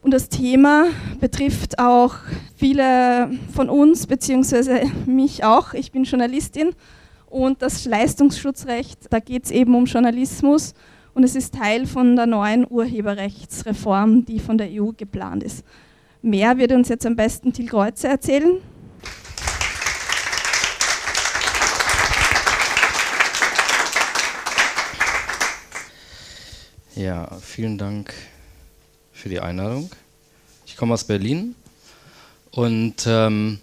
[0.00, 0.86] Und das Thema
[1.20, 2.14] betrifft auch
[2.54, 5.74] viele von uns, beziehungsweise mich auch.
[5.74, 6.70] Ich bin Journalistin
[7.26, 10.74] und das Leistungsschutzrecht, da geht es eben um Journalismus
[11.14, 15.64] und es ist Teil von der neuen Urheberrechtsreform, die von der EU geplant ist.
[16.22, 18.58] Mehr wird uns jetzt am besten Til Kreuzer erzählen.
[26.94, 28.14] Ja, vielen Dank
[29.18, 29.90] für die Einladung.
[30.66, 31.54] Ich komme aus Berlin
[32.52, 33.58] und ähm,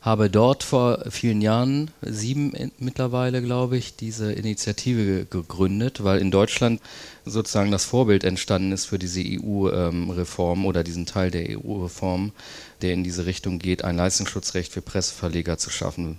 [0.00, 6.80] habe dort vor vielen Jahren, sieben mittlerweile glaube ich, diese Initiative gegründet, weil in Deutschland
[7.26, 12.32] sozusagen das Vorbild entstanden ist für diese EU-Reform ähm, oder diesen Teil der EU-Reform,
[12.80, 16.18] der in diese Richtung geht, ein Leistungsschutzrecht für Presseverleger zu schaffen.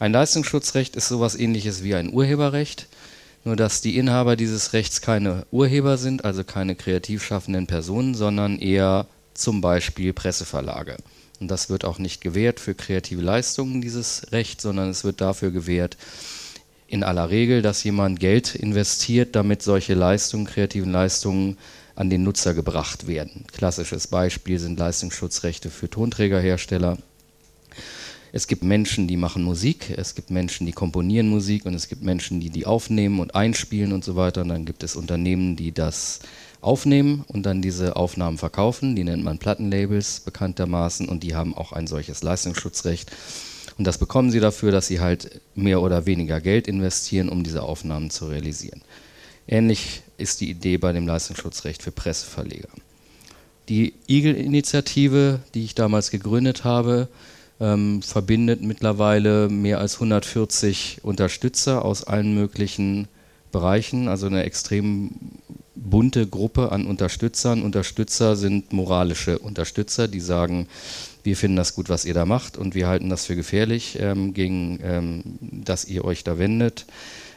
[0.00, 2.88] Ein Leistungsschutzrecht ist sowas ähnliches wie ein Urheberrecht
[3.44, 8.58] nur dass die Inhaber dieses Rechts keine Urheber sind, also keine kreativ schaffenden Personen, sondern
[8.58, 10.96] eher zum Beispiel Presseverlage.
[11.40, 15.50] Und das wird auch nicht gewährt für kreative Leistungen, dieses Recht, sondern es wird dafür
[15.50, 15.96] gewährt,
[16.86, 21.58] in aller Regel, dass jemand Geld investiert, damit solche Leistungen, kreativen Leistungen
[21.96, 23.44] an den Nutzer gebracht werden.
[23.52, 26.98] Klassisches Beispiel sind Leistungsschutzrechte für Tonträgerhersteller
[28.36, 32.02] es gibt Menschen, die machen Musik, es gibt Menschen, die komponieren Musik und es gibt
[32.02, 34.42] Menschen, die die aufnehmen und einspielen und so weiter.
[34.42, 36.18] Und dann gibt es Unternehmen, die das
[36.60, 38.96] aufnehmen und dann diese Aufnahmen verkaufen.
[38.96, 43.12] Die nennt man Plattenlabels bekanntermaßen und die haben auch ein solches Leistungsschutzrecht.
[43.78, 47.62] Und das bekommen sie dafür, dass sie halt mehr oder weniger Geld investieren, um diese
[47.62, 48.82] Aufnahmen zu realisieren.
[49.46, 52.70] Ähnlich ist die Idee bei dem Leistungsschutzrecht für Presseverleger.
[53.68, 57.06] Die Eagle-Initiative, die ich damals gegründet habe,
[57.60, 63.08] ähm, verbindet mittlerweile mehr als 140 Unterstützer aus allen möglichen
[63.52, 65.12] Bereichen, also eine extrem
[65.74, 67.62] bunte Gruppe an Unterstützern.
[67.62, 70.66] Unterstützer sind moralische Unterstützer, die sagen,
[71.22, 74.34] wir finden das gut, was ihr da macht und wir halten das für gefährlich, ähm,
[74.34, 76.86] gegen ähm, dass ihr euch da wendet.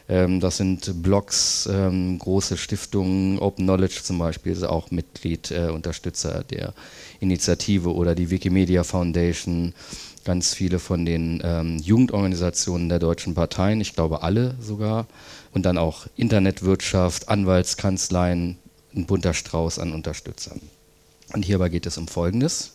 [0.09, 5.69] Ähm, das sind Blogs, ähm, große Stiftungen, Open Knowledge zum Beispiel ist auch Mitglied, äh,
[5.69, 6.73] Unterstützer der
[7.19, 9.73] Initiative oder die Wikimedia Foundation
[10.23, 15.07] ganz viele von den ähm, Jugendorganisationen der deutschen Parteien, ich glaube alle sogar,
[15.53, 18.57] und dann auch Internetwirtschaft, Anwaltskanzleien,
[18.95, 20.59] ein bunter Strauß an Unterstützern.
[21.33, 22.73] Und hierbei geht es um Folgendes.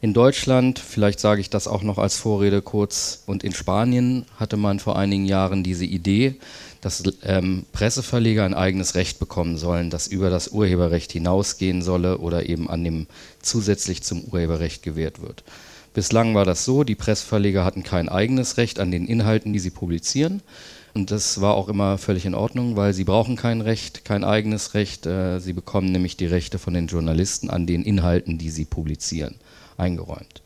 [0.00, 4.56] In Deutschland, vielleicht sage ich das auch noch als Vorrede kurz, und in Spanien hatte
[4.56, 6.36] man vor einigen Jahren diese Idee,
[6.80, 12.48] dass ähm, Presseverleger ein eigenes Recht bekommen sollen, das über das Urheberrecht hinausgehen solle oder
[12.48, 13.08] eben an dem
[13.42, 15.42] zusätzlich zum Urheberrecht gewährt wird.
[15.94, 19.70] Bislang war das so, die Pressverleger hatten kein eigenes Recht an den Inhalten, die sie
[19.70, 20.42] publizieren.
[20.94, 24.74] Und das war auch immer völlig in Ordnung, weil sie brauchen kein Recht, kein eigenes
[24.74, 25.06] Recht.
[25.06, 29.34] Äh, sie bekommen nämlich die Rechte von den Journalisten an den Inhalten, die sie publizieren,
[29.78, 30.42] eingeräumt.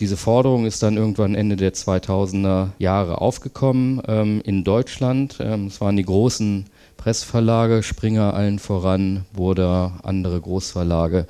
[0.00, 5.38] Diese Forderung ist dann irgendwann Ende der 2000er Jahre aufgekommen ähm, in Deutschland.
[5.40, 6.66] Ähm, es waren die großen
[6.96, 11.26] Pressverlage, Springer allen voran, wurde andere Großverlage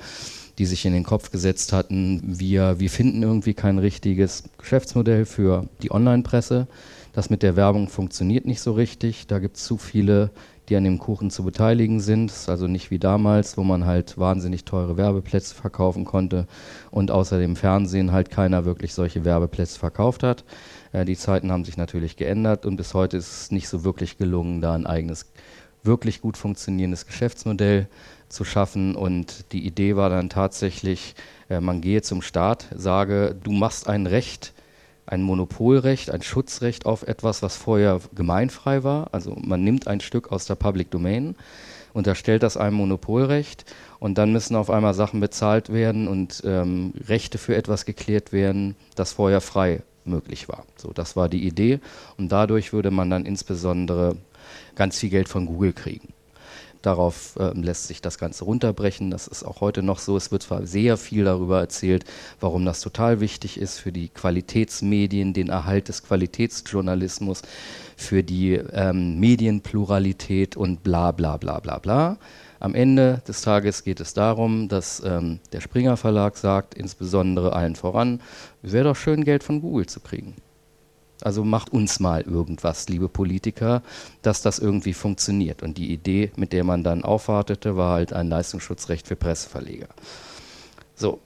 [0.59, 5.67] die sich in den Kopf gesetzt hatten, wir, wir finden irgendwie kein richtiges Geschäftsmodell für
[5.81, 6.67] die Online-Presse.
[7.13, 9.25] das mit der Werbung funktioniert nicht so richtig.
[9.27, 10.31] Da gibt es zu viele,
[10.69, 12.29] die an dem Kuchen zu beteiligen sind.
[12.29, 16.47] Das ist also nicht wie damals, wo man halt wahnsinnig teure Werbeplätze verkaufen konnte
[16.91, 20.43] und außer dem Fernsehen halt keiner wirklich solche Werbeplätze verkauft hat.
[20.91, 24.17] Äh, die Zeiten haben sich natürlich geändert und bis heute ist es nicht so wirklich
[24.17, 25.31] gelungen, da ein eigenes,
[25.83, 27.87] wirklich gut funktionierendes Geschäftsmodell
[28.27, 28.95] zu schaffen.
[28.95, 31.15] Und die Idee war dann tatsächlich,
[31.49, 34.53] äh, man gehe zum Staat, sage, du machst ein Recht,
[35.09, 39.09] ein Monopolrecht, ein Schutzrecht auf etwas, was vorher gemeinfrei war.
[39.11, 41.35] Also man nimmt ein Stück aus der Public Domain,
[41.93, 43.65] unterstellt das einem Monopolrecht
[43.99, 48.75] und dann müssen auf einmal Sachen bezahlt werden und ähm, Rechte für etwas geklärt werden,
[48.95, 50.65] das vorher frei möglich war.
[50.77, 51.79] So, das war die Idee
[52.17, 54.15] und dadurch würde man dann insbesondere
[54.75, 56.13] ganz viel Geld von Google kriegen.
[56.81, 59.11] Darauf äh, lässt sich das Ganze runterbrechen.
[59.11, 60.15] Das ist auch heute noch so.
[60.15, 62.05] Es wird zwar sehr viel darüber erzählt,
[62.39, 67.41] warum das total wichtig ist für die Qualitätsmedien, den Erhalt des Qualitätsjournalismus,
[67.97, 72.17] für die ähm, Medienpluralität und bla bla bla bla bla.
[72.61, 77.75] Am Ende des Tages geht es darum, dass ähm, der Springer Verlag sagt, insbesondere allen
[77.75, 78.21] voran,
[78.61, 80.35] wäre doch schön, Geld von Google zu kriegen.
[81.21, 83.81] Also macht uns mal irgendwas, liebe Politiker,
[84.21, 85.63] dass das irgendwie funktioniert.
[85.63, 89.89] Und die Idee, mit der man dann aufwartete, war halt ein Leistungsschutzrecht für Presseverleger.
[90.95, 91.19] So,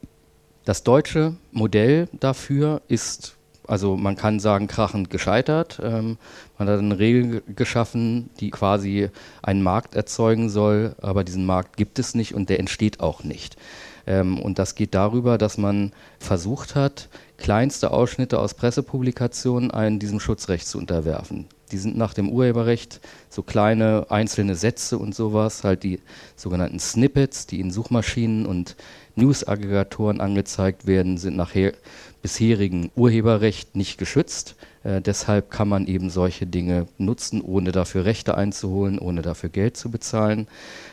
[0.66, 3.36] das deutsche Modell dafür ist,
[3.68, 5.80] also man kann sagen, krachend gescheitert.
[5.84, 6.18] Ähm,
[6.58, 9.10] man hat eine Regel geschaffen, die quasi
[9.42, 13.58] einen Markt erzeugen soll, aber diesen Markt gibt es nicht und der entsteht auch nicht.
[14.06, 20.20] Ähm, und das geht darüber, dass man versucht hat, kleinste Ausschnitte aus Pressepublikationen einen diesem
[20.20, 21.48] Schutzrecht zu unterwerfen.
[21.72, 26.00] Die sind nach dem Urheberrecht so kleine einzelne Sätze und sowas, halt die
[26.36, 28.76] sogenannten Snippets, die in Suchmaschinen und
[29.16, 31.56] News-Aggregatoren angezeigt werden, sind nach
[32.22, 34.56] bisherigen Urheberrecht nicht geschützt.
[34.84, 39.76] Äh, deshalb kann man eben solche Dinge nutzen, ohne dafür Rechte einzuholen, ohne dafür Geld
[39.76, 40.48] zu bezahlen.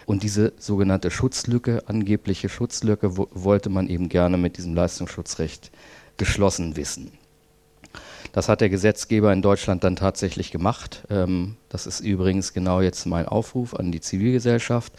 [0.06, 5.70] Und diese sogenannte Schutzlücke, angebliche Schutzlücke, wollte man eben gerne mit diesem Leistungsschutzrecht
[6.20, 7.10] geschlossen wissen.
[8.32, 11.02] Das hat der Gesetzgeber in Deutschland dann tatsächlich gemacht.
[11.10, 14.92] Ähm, das ist übrigens genau jetzt mein Aufruf an die Zivilgesellschaft.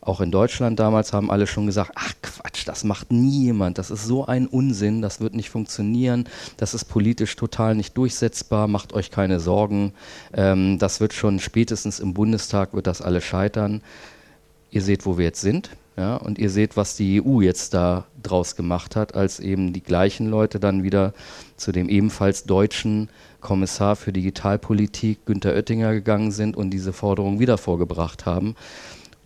[0.00, 3.90] Auch in Deutschland damals haben alle schon gesagt, ach Quatsch, das macht nie jemand, das
[3.90, 8.92] ist so ein Unsinn, das wird nicht funktionieren, das ist politisch total nicht durchsetzbar, macht
[8.92, 9.92] euch keine Sorgen,
[10.32, 13.82] ähm, das wird schon spätestens im Bundestag wird das alles scheitern.
[14.70, 15.70] Ihr seht, wo wir jetzt sind.
[15.98, 19.82] Ja, und ihr seht, was die EU jetzt da draus gemacht hat, als eben die
[19.82, 21.12] gleichen Leute dann wieder
[21.56, 23.08] zu dem ebenfalls deutschen
[23.40, 28.54] Kommissar für Digitalpolitik Günter Oettinger gegangen sind und diese Forderung wieder vorgebracht haben.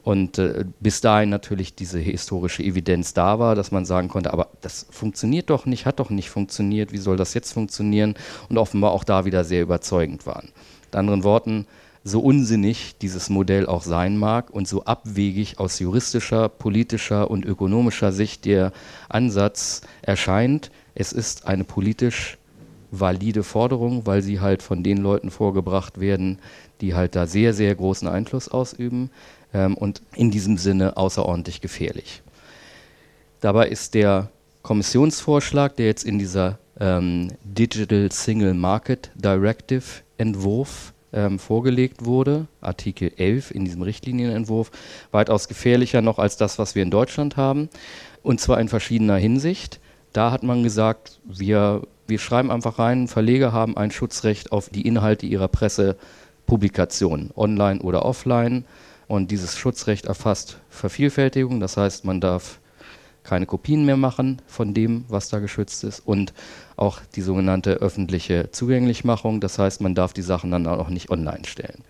[0.02, 4.48] Und äh, bis dahin natürlich diese historische Evidenz da war, dass man sagen konnte, aber
[4.62, 8.14] das funktioniert doch nicht, hat doch nicht funktioniert, wie soll das jetzt funktionieren?
[8.48, 10.48] Und offenbar auch da wieder sehr überzeugend waren.
[10.86, 11.66] Mit anderen Worten,
[12.04, 18.12] so unsinnig dieses Modell auch sein mag und so abwegig aus juristischer, politischer und ökonomischer
[18.12, 18.72] Sicht der
[19.08, 22.38] Ansatz erscheint, es ist eine politisch
[22.90, 26.38] valide Forderung, weil sie halt von den Leuten vorgebracht werden,
[26.80, 29.10] die halt da sehr, sehr großen Einfluss ausüben
[29.54, 32.22] ähm, und in diesem Sinne außerordentlich gefährlich.
[33.40, 34.28] Dabei ist der
[34.62, 43.12] Kommissionsvorschlag, der jetzt in dieser ähm, Digital Single Market Directive Entwurf ähm, vorgelegt wurde, Artikel
[43.16, 44.70] 11 in diesem Richtlinienentwurf,
[45.10, 47.68] weitaus gefährlicher noch als das, was wir in Deutschland haben.
[48.22, 49.80] Und zwar in verschiedener Hinsicht.
[50.12, 54.86] Da hat man gesagt, wir, wir schreiben einfach rein, Verleger haben ein Schutzrecht auf die
[54.86, 58.64] Inhalte ihrer Pressepublikationen, online oder offline.
[59.08, 62.60] Und dieses Schutzrecht erfasst Vervielfältigung, das heißt, man darf
[63.24, 66.32] keine Kopien mehr machen von dem, was da geschützt ist und
[66.82, 69.40] auch die sogenannte öffentliche Zugänglichmachung.
[69.40, 71.84] Das heißt, man darf die Sachen dann auch nicht online stellen.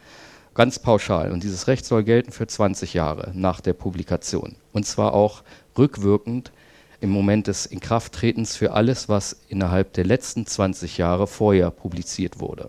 [0.54, 1.32] Ganz pauschal.
[1.32, 4.54] Und dieses Recht soll gelten für 20 Jahre nach der Publikation.
[4.72, 5.42] Und zwar auch
[5.78, 6.52] rückwirkend
[7.00, 12.68] im Moment des Inkrafttretens für alles, was innerhalb der letzten 20 Jahre vorher publiziert wurde.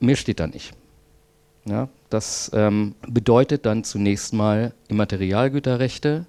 [0.00, 0.74] Mehr steht da nicht.
[1.64, 6.26] Ja, das ähm, bedeutet dann zunächst mal Immaterialgüterrechte,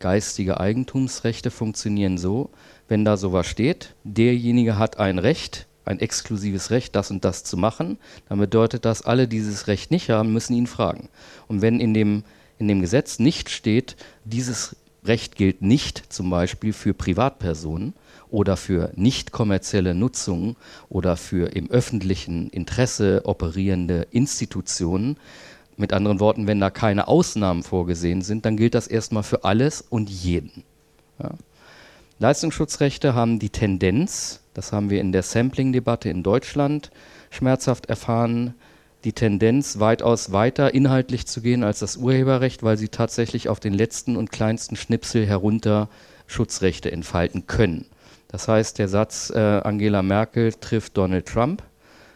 [0.00, 2.50] geistige Eigentumsrechte funktionieren so,
[2.88, 7.56] wenn da sowas steht, derjenige hat ein Recht, ein exklusives Recht, das und das zu
[7.56, 11.08] machen, dann bedeutet das, alle, die dieses Recht nicht haben, müssen ihn fragen.
[11.48, 12.24] Und wenn in dem,
[12.58, 17.94] in dem Gesetz nicht steht, dieses Recht gilt nicht zum Beispiel für Privatpersonen
[18.30, 20.56] oder für nicht kommerzielle Nutzung
[20.88, 25.16] oder für im öffentlichen Interesse operierende Institutionen,
[25.78, 29.80] mit anderen Worten, wenn da keine Ausnahmen vorgesehen sind, dann gilt das erstmal für alles
[29.80, 30.64] und jeden.
[31.22, 31.30] Ja.
[32.18, 36.90] Leistungsschutzrechte haben die Tendenz, das haben wir in der Sampling-Debatte in Deutschland
[37.30, 38.54] schmerzhaft erfahren
[39.04, 43.72] die Tendenz, weitaus weiter inhaltlich zu gehen als das Urheberrecht, weil sie tatsächlich auf den
[43.72, 45.88] letzten und kleinsten Schnipsel herunter
[46.26, 47.86] Schutzrechte entfalten können.
[48.26, 51.62] Das heißt, der Satz äh, Angela Merkel trifft Donald Trump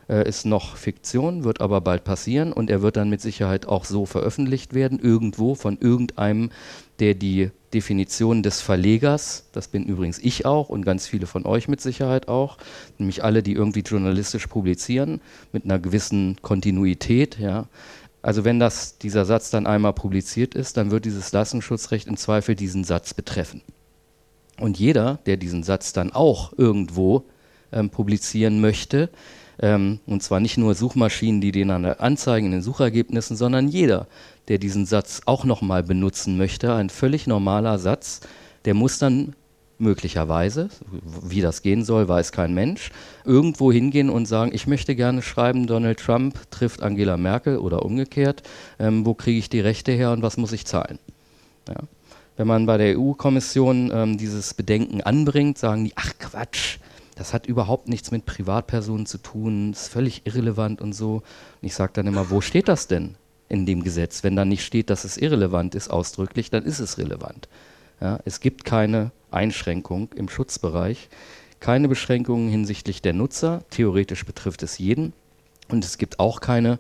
[0.09, 3.85] äh, ist noch Fiktion, wird aber bald passieren und er wird dann mit Sicherheit auch
[3.85, 6.51] so veröffentlicht werden, irgendwo von irgendeinem,
[6.99, 11.69] der die Definition des Verlegers, das bin übrigens ich auch und ganz viele von euch
[11.69, 12.59] mit Sicherheit auch,
[12.99, 15.21] nämlich alle, die irgendwie journalistisch publizieren,
[15.53, 17.67] mit einer gewissen Kontinuität, ja.
[18.21, 22.55] Also wenn das, dieser Satz dann einmal publiziert ist, dann wird dieses Lassenschutzrecht im Zweifel
[22.55, 23.63] diesen Satz betreffen.
[24.61, 27.25] Und jeder, der diesen Satz dann auch irgendwo
[27.73, 29.11] ähm, publizieren möchte,
[29.61, 34.07] ähm, und zwar nicht nur Suchmaschinen, die den anzeigen in den Suchergebnissen, sondern jeder,
[34.49, 38.21] der diesen Satz auch nochmal benutzen möchte, ein völlig normaler Satz,
[38.65, 39.35] der muss dann
[39.79, 40.69] möglicherweise,
[41.23, 42.91] wie das gehen soll, weiß kein Mensch,
[43.25, 48.43] irgendwo hingehen und sagen, ich möchte gerne schreiben, Donald Trump trifft Angela Merkel oder umgekehrt,
[48.79, 50.99] ähm, wo kriege ich die Rechte her und was muss ich zahlen.
[51.69, 51.77] Ja.
[52.37, 56.79] Wenn man bei der EU-Kommission ähm, dieses Bedenken anbringt, sagen die, ach Quatsch,
[57.23, 61.15] das hat überhaupt nichts mit Privatpersonen zu tun, ist völlig irrelevant und so.
[61.15, 61.23] Und
[61.61, 63.15] ich sage dann immer, wo steht das denn
[63.49, 64.25] in dem Gesetz?
[64.25, 67.49] Wenn da nicht steht, dass es irrelevant ist, ausdrücklich, dann ist es relevant.
[68.01, 71.09] Ja, es gibt keine Einschränkung im Schutzbereich,
[71.61, 73.63] keine Beschränkungen hinsichtlich der Nutzer.
[73.71, 75.13] Theoretisch betrifft es jeden.
[75.73, 76.79] Und es gibt auch keine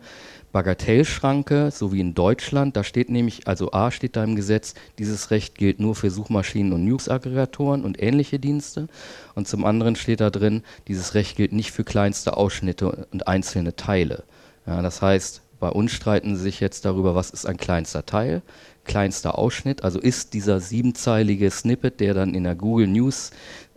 [0.52, 2.76] Bagatellschranke, so wie in Deutschland.
[2.76, 6.74] Da steht nämlich, also A steht da im Gesetz, dieses Recht gilt nur für Suchmaschinen
[6.74, 8.88] und News-Aggregatoren und ähnliche Dienste.
[9.34, 13.74] Und zum anderen steht da drin, dieses Recht gilt nicht für kleinste Ausschnitte und einzelne
[13.76, 14.24] Teile.
[14.66, 18.42] Ja, das heißt, bei uns streiten sie sich jetzt darüber, was ist ein kleinster Teil,
[18.84, 19.84] kleinster Ausschnitt.
[19.84, 23.30] Also ist dieser siebenzeilige Snippet, der dann in der Google News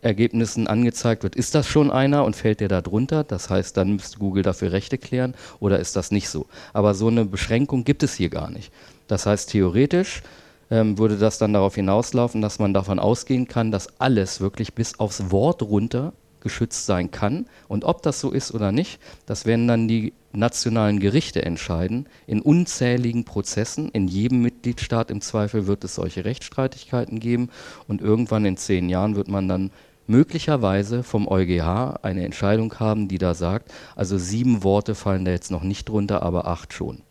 [0.05, 3.24] Ergebnissen angezeigt wird, ist das schon einer und fällt der da drunter?
[3.24, 6.45] Das heißt, dann müsste Google dafür Rechte klären oder ist das nicht so?
[6.74, 8.71] Aber so eine Beschränkung gibt es hier gar nicht.
[9.07, 10.21] Das heißt, theoretisch
[10.69, 15.00] ähm, würde das dann darauf hinauslaufen, dass man davon ausgehen kann, dass alles wirklich bis
[15.00, 16.13] aufs Wort runter
[16.45, 17.47] geschützt sein kann.
[17.67, 22.07] Und ob das so ist oder nicht, das werden dann die nationalen Gerichte entscheiden.
[22.27, 27.50] In unzähligen Prozessen, in jedem Mitgliedstaat im Zweifel wird es solche Rechtsstreitigkeiten geben.
[27.88, 29.71] Und irgendwann in zehn Jahren wird man dann
[30.07, 35.51] möglicherweise vom EuGH eine Entscheidung haben, die da sagt, also sieben Worte fallen da jetzt
[35.51, 37.01] noch nicht drunter, aber acht schon.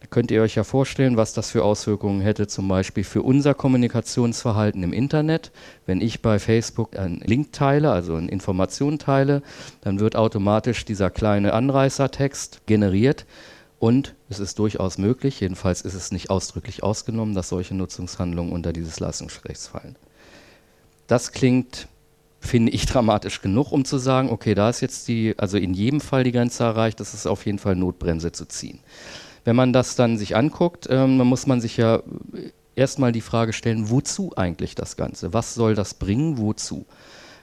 [0.00, 3.54] Da könnt ihr euch ja vorstellen, was das für Auswirkungen hätte, zum Beispiel für unser
[3.54, 5.52] Kommunikationsverhalten im Internet.
[5.86, 9.42] Wenn ich bei Facebook einen Link teile, also eine Information teile,
[9.80, 13.26] dann wird automatisch dieser kleine Anreißertext generiert.
[13.78, 18.72] Und es ist durchaus möglich, jedenfalls ist es nicht ausdrücklich ausgenommen, dass solche Nutzungshandlungen unter
[18.72, 19.96] dieses Leistungsrechts fallen.
[21.06, 21.88] Das klingt
[22.46, 26.00] finde ich dramatisch genug, um zu sagen, okay, da ist jetzt die, also in jedem
[26.00, 28.80] Fall die Grenze erreicht, das ist auf jeden Fall Notbremse zu ziehen.
[29.44, 32.02] Wenn man das dann sich anguckt, ähm, dann muss man sich ja
[32.74, 35.32] erstmal die Frage stellen, wozu eigentlich das Ganze?
[35.32, 36.38] Was soll das bringen?
[36.38, 36.86] Wozu?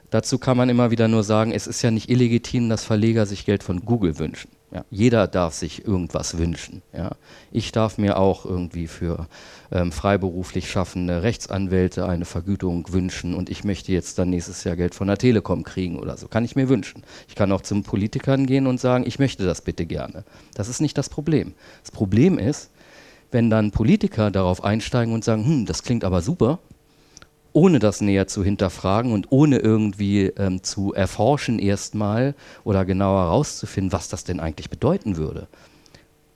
[0.09, 3.45] Dazu kann man immer wieder nur sagen, es ist ja nicht illegitim, dass Verleger sich
[3.45, 4.51] Geld von Google wünschen.
[4.73, 6.81] Ja, jeder darf sich irgendwas wünschen.
[6.93, 7.11] Ja.
[7.51, 9.27] Ich darf mir auch irgendwie für
[9.71, 14.95] ähm, freiberuflich schaffende Rechtsanwälte eine Vergütung wünschen und ich möchte jetzt dann nächstes Jahr Geld
[14.95, 16.27] von der Telekom kriegen oder so.
[16.27, 17.03] Kann ich mir wünschen.
[17.27, 20.23] Ich kann auch zum Politikern gehen und sagen, ich möchte das bitte gerne.
[20.55, 21.53] Das ist nicht das Problem.
[21.83, 22.71] Das Problem ist,
[23.29, 26.57] wenn dann Politiker darauf einsteigen und sagen, hm, das klingt aber super,
[27.53, 33.93] ohne das näher zu hinterfragen und ohne irgendwie ähm, zu erforschen erstmal oder genauer herauszufinden,
[33.93, 35.47] was das denn eigentlich bedeuten würde.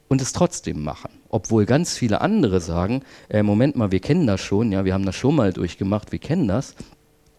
[0.08, 1.10] Und es trotzdem machen.
[1.30, 5.06] Obwohl ganz viele andere sagen, äh, Moment mal, wir kennen das schon, ja, wir haben
[5.06, 6.76] das schon mal durchgemacht, wir kennen das.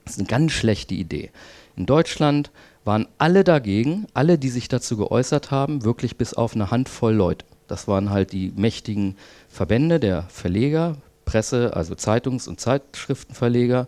[0.04, 1.30] Das ist eine ganz schlechte Idee.
[1.76, 2.50] In Deutschland
[2.84, 7.44] waren alle dagegen, alle, die sich dazu geäußert haben, wirklich bis auf eine Handvoll Leute.
[7.68, 9.16] Das waren halt die mächtigen
[9.48, 10.96] Verbände der Verleger,
[11.28, 13.86] Presse, also Zeitungs- und Zeitschriftenverleger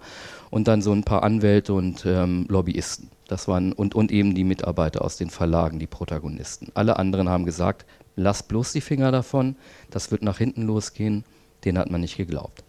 [0.50, 3.08] und dann so ein paar Anwälte und ähm, Lobbyisten.
[3.28, 6.70] Das waren und, und eben die Mitarbeiter aus den Verlagen, die Protagonisten.
[6.74, 9.56] Alle anderen haben gesagt, lass bloß die Finger davon,
[9.88, 11.24] das wird nach hinten losgehen.
[11.64, 12.62] Den hat man nicht geglaubt.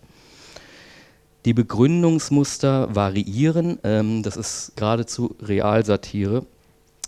[1.44, 6.46] Die Begründungsmuster variieren, ähm, das ist geradezu Realsatire.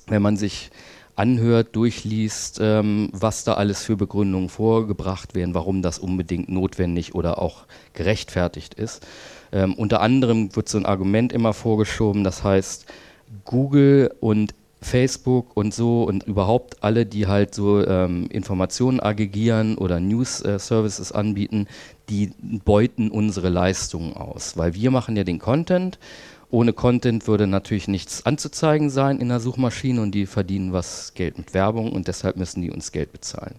[0.07, 0.69] Wenn man sich
[1.15, 7.39] anhört, durchliest, ähm, was da alles für Begründungen vorgebracht werden, warum das unbedingt notwendig oder
[7.39, 9.05] auch gerechtfertigt ist.
[9.51, 12.85] Ähm, unter anderem wird so ein Argument immer vorgeschoben, das heißt,
[13.45, 19.99] Google und Facebook und so und überhaupt alle, die halt so ähm, Informationen aggregieren oder
[19.99, 21.67] News-Services äh, anbieten,
[22.09, 22.31] die
[22.65, 25.99] beuten unsere Leistungen aus, weil wir machen ja den Content
[26.53, 31.39] ohne Content würde natürlich nichts anzuzeigen sein in der Suchmaschine und die verdienen was Geld
[31.39, 33.55] mit Werbung und deshalb müssen die uns Geld bezahlen.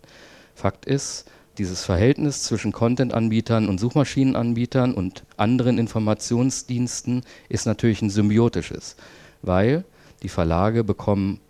[0.55, 8.95] Fakt ist, dieses Verhältnis zwischen Content-Anbietern und Suchmaschinenanbietern und anderen Informationsdiensten ist natürlich ein symbiotisches,
[9.43, 9.85] weil
[10.23, 11.41] die Verlage bekommen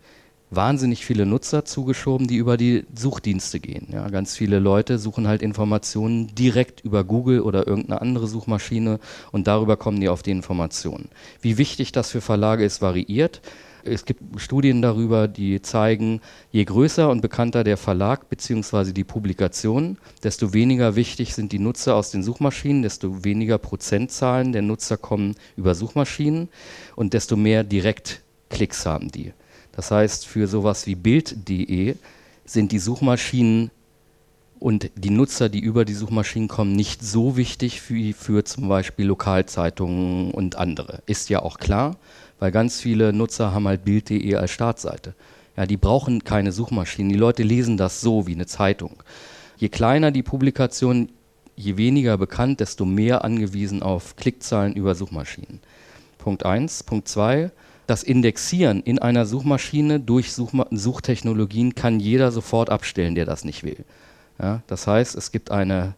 [0.51, 3.89] wahnsinnig viele Nutzer zugeschoben, die über die Suchdienste gehen.
[3.93, 9.01] Ja, ganz viele Leute suchen halt Informationen direkt über Google oder irgendeine andere Suchmaschine
[9.33, 11.09] und darüber kommen die auf die Informationen.
[11.41, 13.41] Wie wichtig das für Verlage ist, variiert.
[13.87, 18.93] Es gibt Studien darüber, die zeigen, je größer und bekannter der Verlag bzw.
[18.93, 24.63] die Publikation, desto weniger wichtig sind die Nutzer aus den Suchmaschinen, desto weniger Prozentzahlen der
[24.63, 26.49] Nutzer kommen über Suchmaschinen
[26.97, 29.35] und desto mehr Direktklicks haben die.
[29.77, 31.97] Das heißt, für sowas wie Bild.de
[32.45, 33.71] sind die Suchmaschinen
[34.61, 39.07] und die Nutzer, die über die Suchmaschinen kommen, nicht so wichtig wie für zum Beispiel
[39.07, 41.03] Lokalzeitungen und andere.
[41.07, 41.97] Ist ja auch klar,
[42.39, 45.15] weil ganz viele Nutzer haben halt Bild.de als Startseite.
[45.57, 47.13] Ja, die brauchen keine Suchmaschinen.
[47.13, 49.03] Die Leute lesen das so wie eine Zeitung.
[49.57, 51.11] Je kleiner die Publikation,
[51.57, 55.61] je weniger bekannt, desto mehr angewiesen auf Klickzahlen über Suchmaschinen.
[56.19, 56.85] Punkt 1.
[56.85, 57.51] Punkt 2
[57.87, 63.63] das Indexieren in einer Suchmaschine durch Suchma Suchtechnologien kann jeder sofort abstellen, der das nicht
[63.63, 63.85] will.
[64.41, 65.95] Ja, das heißt, es gibt eine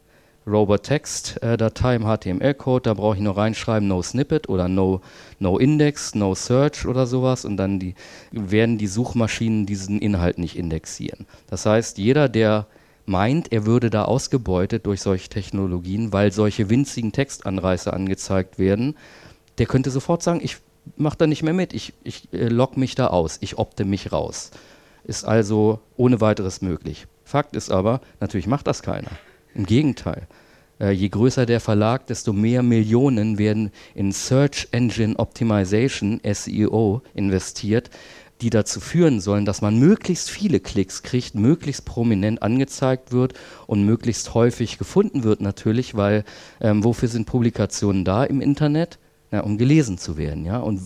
[0.47, 5.01] Robot-Text-Datei im HTML-Code, da brauche ich nur reinschreiben No Snippet oder No,
[5.41, 7.95] no Index, No Search oder sowas und dann die,
[8.31, 11.27] werden die Suchmaschinen diesen Inhalt nicht indexieren.
[11.49, 12.67] Das heißt, jeder, der
[13.07, 18.97] meint, er würde da ausgebeutet durch solche Technologien, weil solche winzigen Textanreißer angezeigt werden,
[19.59, 20.59] der könnte sofort sagen, ich
[20.97, 24.13] mache da nicht mehr mit, ich, ich äh, log mich da aus, ich opte mich
[24.13, 24.51] raus.
[25.05, 27.07] Ist also ohne weiteres möglich.
[27.25, 29.11] Fakt ist aber, natürlich macht das keiner.
[29.55, 30.27] Im Gegenteil.
[30.81, 37.91] Äh, je größer der Verlag, desto mehr Millionen werden in Search Engine Optimization, SEO, investiert,
[38.43, 43.33] die dazu führen sollen, dass man möglichst viele Klicks kriegt, möglichst prominent angezeigt wird
[43.67, 46.25] und möglichst häufig gefunden wird natürlich, weil
[46.61, 48.99] ähm, wofür sind Publikationen da im Internet?
[49.31, 50.45] Ja, um gelesen zu werden.
[50.45, 50.59] Ja?
[50.59, 50.81] Und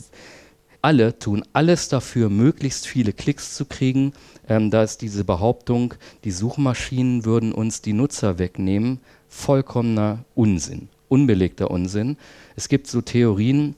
[0.82, 4.12] alle tun alles dafür, möglichst viele Klicks zu kriegen.
[4.48, 11.70] Ähm, da ist diese Behauptung, die Suchmaschinen würden uns die Nutzer wegnehmen, vollkommener Unsinn, unbelegter
[11.70, 12.16] Unsinn.
[12.56, 13.76] Es gibt so Theorien,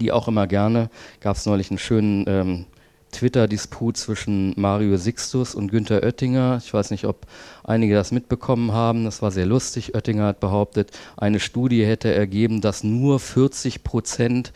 [0.00, 0.90] die auch immer gerne,
[1.20, 2.64] gab es neulich einen schönen ähm,
[3.12, 6.60] Twitter-Disput zwischen Mario Sixtus und Günther Oettinger.
[6.62, 7.26] Ich weiß nicht, ob
[7.64, 9.04] einige das mitbekommen haben.
[9.04, 9.94] Das war sehr lustig.
[9.94, 14.52] Oettinger hat behauptet, eine Studie hätte ergeben, dass nur 40 Prozent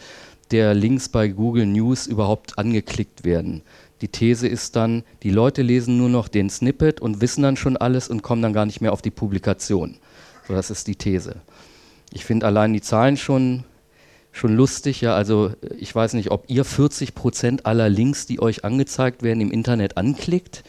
[0.51, 3.63] der Links bei Google News überhaupt angeklickt werden.
[4.01, 7.77] Die These ist dann, die Leute lesen nur noch den Snippet und wissen dann schon
[7.77, 9.97] alles und kommen dann gar nicht mehr auf die Publikation.
[10.49, 11.37] So, das ist die These.
[12.13, 13.65] Ich finde allein die Zahlen schon
[14.33, 15.01] schon lustig.
[15.01, 19.41] Ja, also ich weiß nicht, ob ihr 40 Prozent aller Links, die euch angezeigt werden,
[19.41, 20.63] im Internet anklickt.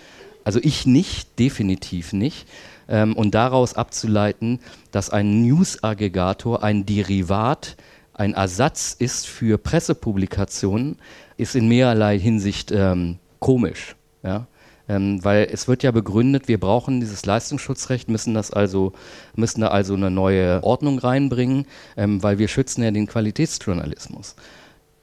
[0.43, 2.47] Also ich nicht, definitiv nicht.
[2.89, 4.60] Ähm, und daraus abzuleiten,
[4.91, 7.78] dass ein News-Aggregator ein Derivat,
[8.13, 10.97] ein Ersatz ist für Pressepublikationen,
[11.38, 13.95] ist in mehrerlei Hinsicht ähm, komisch.
[14.24, 14.47] Ja?
[14.89, 18.94] Ähm, weil es wird ja begründet, wir brauchen dieses Leistungsschutzrecht, müssen das also,
[19.36, 21.65] müssen da also eine neue Ordnung reinbringen,
[21.98, 24.36] ähm, weil wir schützen ja den Qualitätsjournalismus.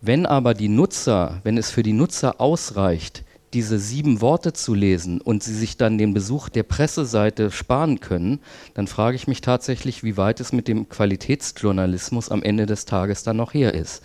[0.01, 5.21] Wenn aber die Nutzer, wenn es für die Nutzer ausreicht, diese sieben Worte zu lesen
[5.21, 8.41] und sie sich dann den Besuch der Presseseite sparen können,
[8.75, 13.23] dann frage ich mich tatsächlich, wie weit es mit dem Qualitätsjournalismus am Ende des Tages
[13.23, 14.03] dann noch her ist.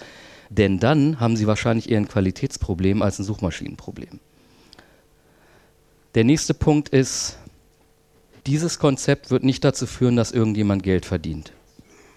[0.50, 4.20] Denn dann haben sie wahrscheinlich eher ein Qualitätsproblem als ein Suchmaschinenproblem.
[6.16, 7.38] Der nächste Punkt ist,
[8.46, 11.54] dieses Konzept wird nicht dazu führen, dass irgendjemand Geld verdient.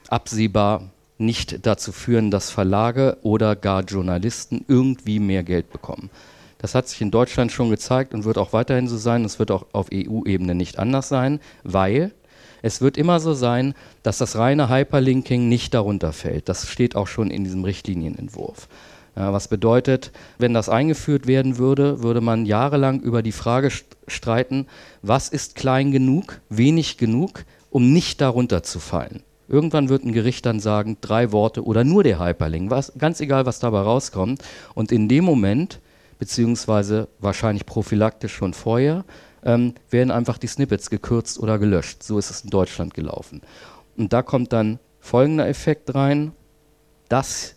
[0.08, 6.10] Absehbar nicht dazu führen, dass Verlage oder gar Journalisten irgendwie mehr Geld bekommen.
[6.58, 9.24] Das hat sich in Deutschland schon gezeigt und wird auch weiterhin so sein.
[9.24, 12.12] Es wird auch auf EU-Ebene nicht anders sein, weil
[12.60, 16.50] es wird immer so sein, dass das reine Hyperlinking nicht darunter fällt.
[16.50, 18.68] Das steht auch schon in diesem Richtlinienentwurf.
[19.18, 23.70] Was bedeutet, wenn das eingeführt werden würde, würde man jahrelang über die Frage
[24.06, 24.66] streiten,
[25.00, 29.22] was ist klein genug, wenig genug, um nicht darunter zu fallen.
[29.48, 33.46] Irgendwann wird ein Gericht dann sagen, drei Worte oder nur der Hyperlink, was, ganz egal,
[33.46, 34.42] was dabei rauskommt.
[34.74, 35.80] Und in dem Moment,
[36.18, 39.04] beziehungsweise wahrscheinlich prophylaktisch schon vorher,
[39.44, 42.02] ähm, werden einfach die Snippets gekürzt oder gelöscht.
[42.02, 43.40] So ist es in Deutschland gelaufen.
[43.96, 46.32] Und da kommt dann folgender Effekt rein.
[47.08, 47.55] Das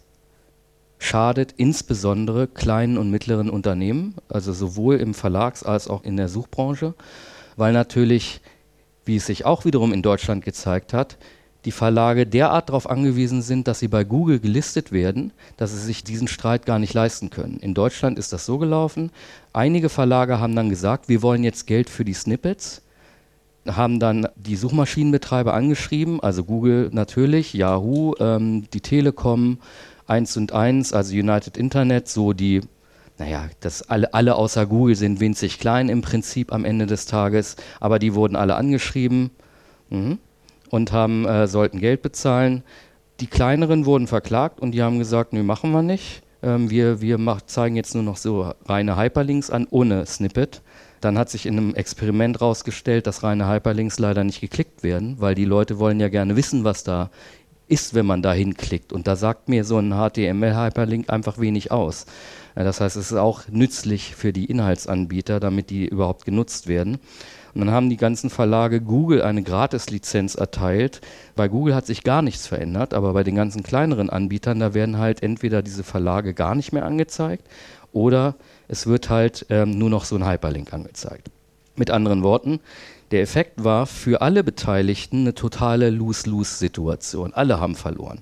[0.99, 6.93] schadet insbesondere kleinen und mittleren Unternehmen, also sowohl im Verlags- als auch in der Suchbranche,
[7.55, 8.41] weil natürlich,
[9.05, 11.17] wie es sich auch wiederum in Deutschland gezeigt hat,
[11.65, 16.03] die Verlage derart darauf angewiesen sind, dass sie bei Google gelistet werden, dass sie sich
[16.03, 17.57] diesen Streit gar nicht leisten können.
[17.59, 19.12] In Deutschland ist das so gelaufen.
[19.51, 22.81] Einige Verlage haben dann gesagt, wir wollen jetzt Geld für die Snippets,
[23.67, 29.59] haben dann die Suchmaschinenbetreiber angeschrieben, also Google natürlich, Yahoo, ähm, die Telekom,
[30.09, 32.61] 1 und 1, also United Internet, so die,
[33.17, 37.55] naja, das alle, alle außer Google sind winzig klein im Prinzip am Ende des Tages,
[37.79, 39.31] aber die wurden alle angeschrieben.
[39.89, 40.19] Mhm
[40.69, 42.63] und haben, äh, sollten Geld bezahlen.
[43.19, 46.21] Die kleineren wurden verklagt und die haben gesagt, nö, machen wir nicht.
[46.41, 50.61] Ähm, wir wir mach, zeigen jetzt nur noch so reine Hyperlinks an, ohne Snippet.
[51.01, 55.35] Dann hat sich in einem Experiment herausgestellt, dass reine Hyperlinks leider nicht geklickt werden, weil
[55.35, 57.09] die Leute wollen ja gerne wissen, was da
[57.69, 58.91] ist, wenn man da hinklickt.
[58.91, 62.05] Und da sagt mir so ein HTML-Hyperlink einfach wenig aus.
[62.55, 66.97] Das heißt, es ist auch nützlich für die Inhaltsanbieter, damit die überhaupt genutzt werden.
[67.53, 71.01] Und dann haben die ganzen Verlage Google eine Gratislizenz erteilt.
[71.36, 74.97] Bei Google hat sich gar nichts verändert, aber bei den ganzen kleineren Anbietern, da werden
[74.97, 77.47] halt entweder diese Verlage gar nicht mehr angezeigt
[77.91, 78.36] oder
[78.67, 81.29] es wird halt ähm, nur noch so ein Hyperlink angezeigt.
[81.75, 82.60] Mit anderen Worten,
[83.11, 87.33] der Effekt war für alle Beteiligten eine totale Lose-Lose-Situation.
[87.33, 88.21] Alle haben verloren.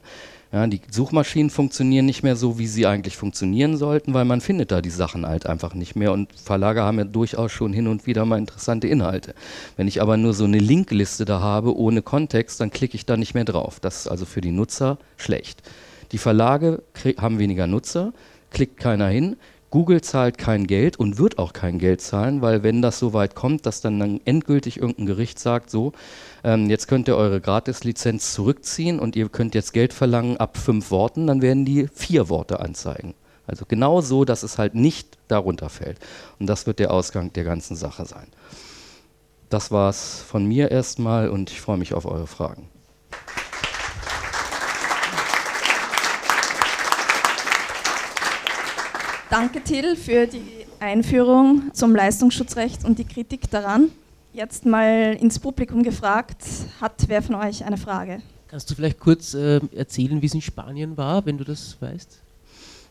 [0.51, 4.71] Ja, die Suchmaschinen funktionieren nicht mehr so, wie sie eigentlich funktionieren sollten, weil man findet
[4.71, 8.07] da die Sachen halt einfach nicht mehr und Verlage haben ja durchaus schon hin und
[8.07, 9.35] wieder mal interessante Inhalte.
[9.75, 13.17] Wenn ich aber nur so eine Linkliste da habe ohne Kontext, dann klicke ich da
[13.17, 13.81] nicht mehr drauf.
[13.81, 15.63] Das ist also für die Nutzer schlecht.
[16.13, 16.81] Die Verlage
[17.17, 18.13] haben weniger Nutzer,
[18.49, 19.35] klickt keiner hin,
[19.77, 23.35] Google zahlt kein Geld und wird auch kein Geld zahlen, weil wenn das so weit
[23.35, 25.91] kommt, dass dann, dann endgültig irgendein Gericht sagt, so,
[26.43, 30.89] ähm, jetzt könnt ihr eure Gratislizenz zurückziehen und ihr könnt jetzt Geld verlangen ab fünf
[30.89, 33.13] Worten, dann werden die vier Worte anzeigen.
[33.45, 35.99] Also genau so, dass es halt nicht darunter fällt.
[36.39, 38.29] Und das wird der Ausgang der ganzen Sache sein.
[39.51, 42.67] Das war's von mir erstmal und ich freue mich auf eure Fragen.
[49.29, 50.41] Danke, Till, für die
[50.79, 53.89] Einführung zum Leistungsschutzrecht und die Kritik daran.
[54.31, 56.37] Jetzt mal ins Publikum gefragt,
[56.79, 58.21] hat wer von euch eine Frage?
[58.47, 62.21] Kannst du vielleicht kurz äh, erzählen, wie es in Spanien war, wenn du das weißt?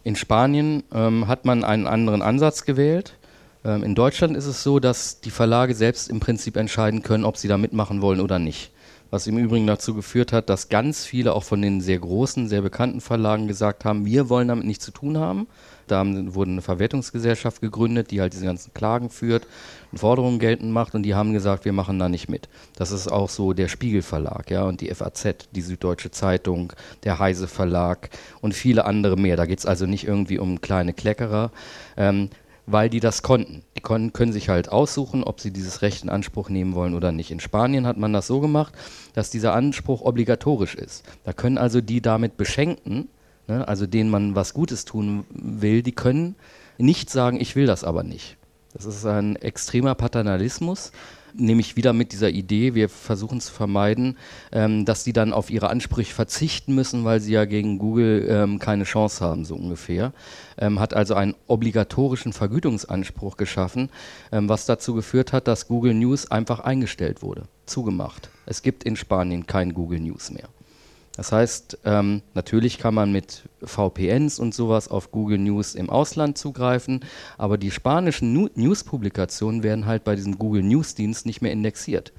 [0.05, 3.15] In Spanien ähm, hat man einen anderen Ansatz gewählt.
[3.65, 7.39] Ähm, in Deutschland ist es so, dass die Verlage selbst im Prinzip entscheiden können, ob
[7.39, 8.73] sie da mitmachen wollen oder nicht.
[9.11, 12.63] Was im Übrigen dazu geführt hat, dass ganz viele auch von den sehr großen, sehr
[12.63, 15.47] bekannten Verlagen gesagt haben, wir wollen damit nichts zu tun haben
[15.87, 19.47] da wurde eine Verwertungsgesellschaft gegründet, die halt diese ganzen Klagen führt
[19.93, 22.49] und Forderungen geltend macht und die haben gesagt, wir machen da nicht mit.
[22.77, 26.73] Das ist auch so der Spiegel Verlag, ja, und die FAZ, die Süddeutsche Zeitung,
[27.05, 29.37] der Heise Verlag und viele andere mehr.
[29.37, 31.53] Da geht es also nicht irgendwie um kleine Kleckerer.
[31.97, 32.31] Ähm,
[32.67, 33.63] weil die das konnten.
[33.77, 37.13] Die können, können sich halt aussuchen, ob sie dieses Recht in Anspruch nehmen wollen oder
[37.13, 37.31] nicht.
[37.31, 38.75] In Spanien hat man das so gemacht,
[39.15, 41.05] dass dieser Anspruch obligatorisch ist.
[41.25, 43.09] Da können also die damit Beschenkten
[43.49, 46.35] ne, also denen man was Gutes tun will, die können
[46.79, 48.37] nicht sagen, ich will das aber nicht.
[48.75, 50.93] Das ist ein extremer Paternalismus,
[51.39, 54.17] nämlich wieder mit dieser Idee, wir versuchen zu vermeiden,
[54.53, 58.59] ähm, dass die dann auf ihre Ansprüche verzichten müssen, weil sie ja gegen Google ähm,
[58.59, 60.13] keine Chance haben, so ungefähr.
[60.59, 63.91] Ähm, hat also einen obligatorischen Vergütungsanspruch geschaffen,
[64.33, 68.31] ähm, was dazu geführt hat, dass Google News einfach eingestellt wurde, zugemacht.
[68.47, 70.49] Es gibt in Spanien kein Google News mehr.
[71.17, 76.37] Das heißt, ähm, natürlich kann man mit VPNs und sowas auf Google News im Ausland
[76.37, 77.01] zugreifen,
[77.39, 82.13] aber die spanischen nu News-Publikationen werden halt bei diesem Google News-Dienst nicht mehr indexiert.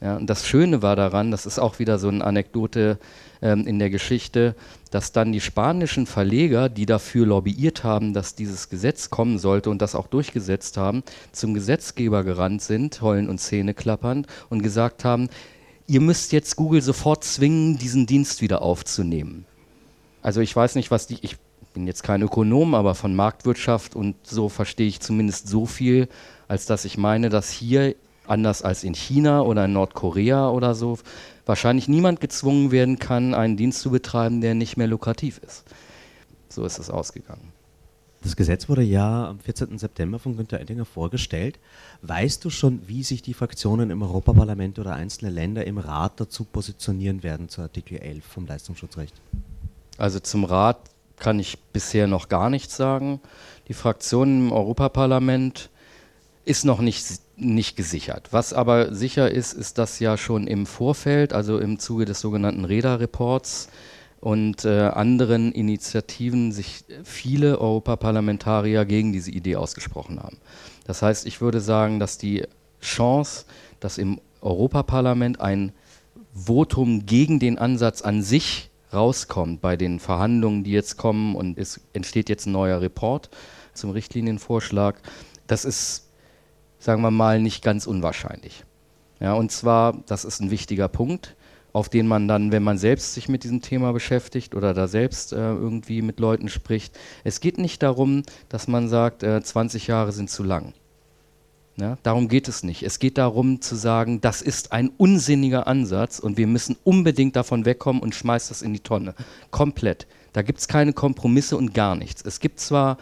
[0.00, 2.98] Ja, und das Schöne war daran, das ist auch wieder so eine Anekdote
[3.40, 4.54] ähm, in der Geschichte,
[4.90, 9.80] dass dann die spanischen Verleger, die dafür lobbyiert haben, dass dieses Gesetz kommen sollte und
[9.80, 15.28] das auch durchgesetzt haben, zum Gesetzgeber gerannt sind, heulen und Zähne klappernd und gesagt haben,
[15.86, 19.46] ihr müsst jetzt Google sofort zwingen, diesen Dienst wieder aufzunehmen.
[20.22, 21.36] Also ich weiß nicht, was die, ich
[21.74, 26.08] bin jetzt kein Ökonom, aber von Marktwirtschaft und so verstehe ich zumindest so viel,
[26.48, 27.94] als dass ich meine, dass hier,
[28.26, 30.98] anders als in China oder in Nordkorea oder so,
[31.44, 35.64] wahrscheinlich niemand gezwungen werden kann, einen Dienst zu betreiben, der nicht mehr lukrativ ist.
[36.48, 37.53] So ist es ausgegangen.
[38.24, 39.78] Das Gesetz wurde ja am 14.
[39.78, 41.58] September von Günter Oettinger vorgestellt.
[42.00, 46.44] Weißt du schon, wie sich die Fraktionen im Europaparlament oder einzelne Länder im Rat dazu
[46.44, 49.14] positionieren werden zu Artikel 11 vom Leistungsschutzrecht?
[49.98, 50.78] Also zum Rat
[51.16, 53.20] kann ich bisher noch gar nichts sagen.
[53.68, 55.68] Die Fraktion im Europaparlament
[56.46, 57.04] ist noch nicht,
[57.36, 58.28] nicht gesichert.
[58.30, 62.64] Was aber sicher ist, ist, dass ja schon im Vorfeld, also im Zuge des sogenannten
[62.64, 63.68] REDA-Reports,
[64.24, 70.38] und äh, anderen Initiativen sich viele Europaparlamentarier gegen diese Idee ausgesprochen haben.
[70.86, 72.46] Das heißt, ich würde sagen, dass die
[72.80, 73.44] Chance,
[73.80, 75.72] dass im Europaparlament ein
[76.32, 81.82] Votum gegen den Ansatz an sich rauskommt bei den Verhandlungen, die jetzt kommen und es
[81.92, 83.28] entsteht jetzt ein neuer Report
[83.74, 85.02] zum Richtlinienvorschlag,
[85.46, 86.08] das ist,
[86.78, 88.64] sagen wir mal, nicht ganz unwahrscheinlich.
[89.20, 91.36] Ja, und zwar, das ist ein wichtiger Punkt,
[91.74, 95.32] auf den man dann, wenn man selbst sich mit diesem Thema beschäftigt oder da selbst
[95.32, 100.12] äh, irgendwie mit Leuten spricht, es geht nicht darum, dass man sagt, äh, 20 Jahre
[100.12, 100.72] sind zu lang.
[101.76, 102.84] Ja, darum geht es nicht.
[102.84, 107.64] Es geht darum zu sagen, das ist ein unsinniger Ansatz und wir müssen unbedingt davon
[107.64, 109.14] wegkommen und schmeißt das in die Tonne.
[109.50, 110.06] Komplett.
[110.32, 112.22] Da gibt es keine Kompromisse und gar nichts.
[112.24, 112.98] Es gibt zwar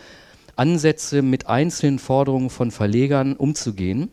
[0.57, 4.11] Ansätze, mit einzelnen Forderungen von Verlegern umzugehen,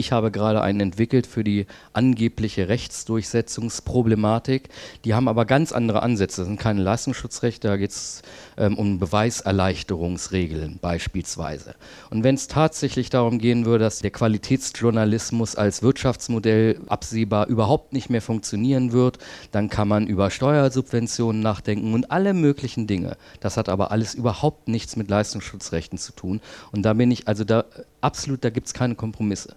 [0.00, 4.70] ich habe gerade einen entwickelt für die angebliche Rechtsdurchsetzungsproblematik.
[5.04, 6.40] Die haben aber ganz andere Ansätze.
[6.40, 8.22] Das sind keine Leistungsschutzrechte, da geht es
[8.56, 11.74] ähm, um Beweiserleichterungsregeln beispielsweise.
[12.08, 18.08] Und wenn es tatsächlich darum gehen würde, dass der Qualitätsjournalismus als Wirtschaftsmodell absehbar überhaupt nicht
[18.08, 19.18] mehr funktionieren wird,
[19.52, 23.18] dann kann man über Steuersubventionen nachdenken und alle möglichen Dinge.
[23.40, 26.40] Das hat aber alles überhaupt nichts mit Leistungsschutzrechten zu tun.
[26.72, 27.66] Und da bin ich also da
[28.00, 29.56] absolut, da gibt es keine Kompromisse.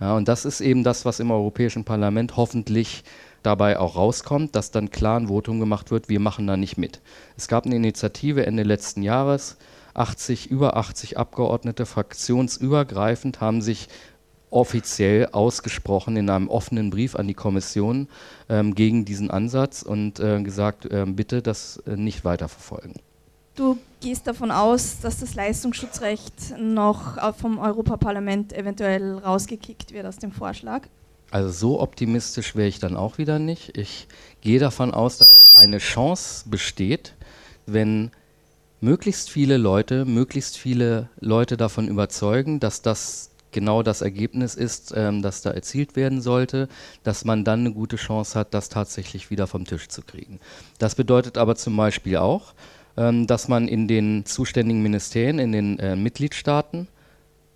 [0.00, 3.02] Ja, und das ist eben das, was im Europäischen Parlament hoffentlich
[3.42, 7.00] dabei auch rauskommt, dass dann klar ein Votum gemacht wird, wir machen da nicht mit.
[7.36, 9.56] Es gab eine Initiative Ende letzten Jahres,
[9.94, 13.88] 80, über 80 Abgeordnete fraktionsübergreifend haben sich
[14.50, 18.08] offiziell ausgesprochen in einem offenen Brief an die Kommission
[18.48, 22.94] ähm, gegen diesen Ansatz und äh, gesagt, äh, bitte das äh, nicht weiterverfolgen.
[23.56, 30.30] Du gehst davon aus, dass das Leistungsschutzrecht noch vom Europaparlament eventuell rausgekickt wird aus dem
[30.30, 30.82] Vorschlag?
[31.30, 33.76] Also so optimistisch wäre ich dann auch wieder nicht.
[33.76, 34.08] Ich
[34.42, 37.14] gehe davon aus, dass eine Chance besteht,
[37.64, 38.10] wenn
[38.82, 45.22] möglichst viele Leute, möglichst viele Leute davon überzeugen, dass das genau das Ergebnis ist, ähm,
[45.22, 46.68] das da erzielt werden sollte,
[47.04, 50.40] dass man dann eine gute Chance hat, das tatsächlich wieder vom Tisch zu kriegen.
[50.78, 52.52] Das bedeutet aber zum Beispiel auch,
[52.96, 56.88] ähm, dass man in den zuständigen Ministerien, in den äh, Mitgliedstaaten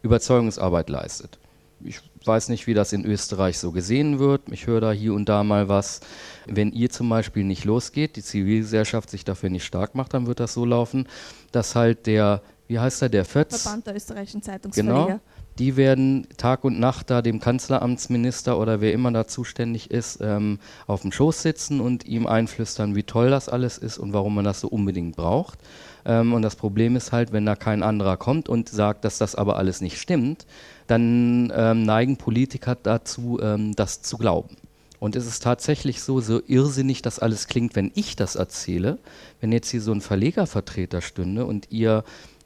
[0.02, 1.38] Überzeugungsarbeit leistet.
[1.82, 4.42] Ich weiß nicht, wie das in Österreich so gesehen wird.
[4.50, 6.00] Ich höre da hier und da mal was.
[6.46, 10.40] Wenn ihr zum Beispiel nicht losgeht, die Zivilgesellschaft sich dafür nicht stark macht, dann wird
[10.40, 11.08] das so laufen,
[11.52, 13.62] dass halt der, wie heißt er, der FÖTZ?
[13.62, 15.06] Verband der österreichischen Zeitungsverleger.
[15.06, 15.20] Genau,
[15.60, 20.58] die werden Tag und Nacht da dem Kanzleramtsminister oder wer immer da zuständig ist, ähm,
[20.86, 24.46] auf dem Schoß sitzen und ihm einflüstern, wie toll das alles ist und warum man
[24.46, 25.58] das so unbedingt braucht.
[26.06, 29.34] Ähm, und das Problem ist halt, wenn da kein anderer kommt und sagt, dass das
[29.34, 30.46] aber alles nicht stimmt,
[30.86, 34.56] dann ähm, neigen Politiker dazu, ähm, das zu glauben.
[34.98, 38.98] Und es ist tatsächlich so, so irrsinnig das alles klingt, wenn ich das erzähle,
[39.40, 42.04] wenn jetzt hier so ein Verlegervertreter stünde und ihr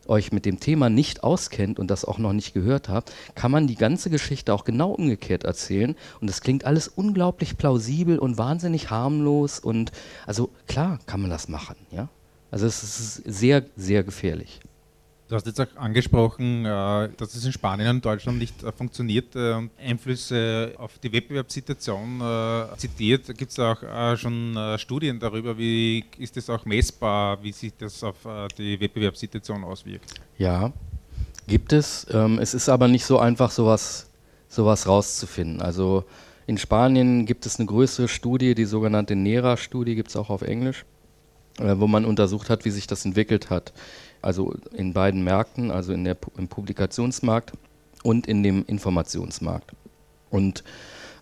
[0.09, 3.67] euch mit dem Thema nicht auskennt und das auch noch nicht gehört habt, kann man
[3.67, 5.97] die ganze Geschichte auch genau umgekehrt erzählen.
[6.21, 9.59] Und es klingt alles unglaublich plausibel und wahnsinnig harmlos.
[9.59, 9.93] Und
[10.27, 12.09] also klar kann man das machen, ja.
[12.51, 14.61] Also es ist sehr, sehr gefährlich.
[15.27, 19.35] Du hast jetzt auch angesprochen, äh, dass es in Spanien und Deutschland nicht äh, funktioniert.
[19.35, 22.21] Äh, Einflüsse auf die Wettbewerbssituation
[22.77, 23.27] zitiert.
[23.37, 28.17] Gibt es auch schon Studien darüber, wie ist es auch messbar, wie sich das auf
[28.59, 30.13] die Wettbewerbssituation auswirkt?
[30.37, 30.73] Ja,
[31.47, 32.07] gibt es.
[32.11, 34.11] Ähm, es ist aber nicht so einfach, sowas,
[34.49, 35.63] sowas rauszufinden.
[35.63, 36.05] Also
[36.47, 40.85] in Spanien gibt es eine größere Studie, die sogenannte NERA-Studie, gibt es auch auf Englisch,
[41.59, 43.73] wo man untersucht hat, wie sich das entwickelt hat
[44.25, 47.53] also in beiden Märkten, also in der, im Publikationsmarkt
[48.03, 49.73] und in dem Informationsmarkt.
[50.31, 50.65] Und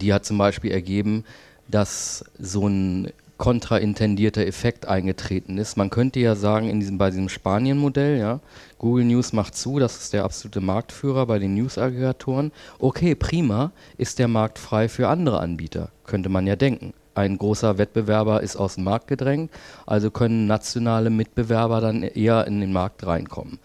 [0.01, 1.25] die hat zum Beispiel ergeben,
[1.69, 5.77] dass so ein kontraintendierter Effekt eingetreten ist.
[5.77, 8.41] Man könnte ja sagen, in diesem, bei diesem Spanien-Modell, ja,
[8.79, 12.53] Google News macht zu, das ist der absolute Marktführer bei den News-Aggregatoren.
[12.79, 17.79] Okay, prima, ist der Markt frei für andere Anbieter, könnte man ja denken ein großer
[17.79, 19.51] Wettbewerber ist aus dem Markt gedrängt,
[19.87, 23.59] also können nationale Mitbewerber dann eher in den Markt reinkommen.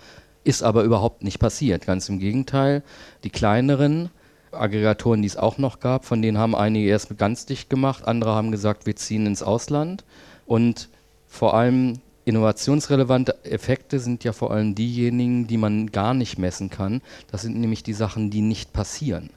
[0.43, 2.83] Ist aber überhaupt nicht passiert, ganz im Gegenteil.
[3.23, 4.09] Die kleineren
[4.51, 8.33] Aggregatoren, die es auch noch gab, von denen haben einige erst ganz dicht gemacht, andere
[8.33, 10.03] haben gesagt, wir ziehen ins Ausland.
[10.45, 10.89] Und
[11.27, 17.01] vor allem innovationsrelevante Effekte sind ja vor allem diejenigen, die man gar nicht messen kann.
[17.31, 19.29] Das sind nämlich die Sachen, die nicht passieren.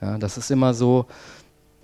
[0.00, 1.06] Ja, das ist immer so,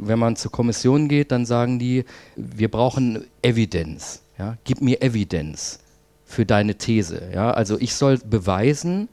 [0.01, 2.05] wenn man zur Kommission geht, dann sagen die,
[2.37, 4.23] wir brauchen Evidenz.
[4.39, 4.57] Ja?
[4.65, 5.81] Gib mir Evidenz
[6.25, 7.31] für deine These.
[7.35, 7.51] Ja?
[7.51, 9.09] Also ich soll beweisen,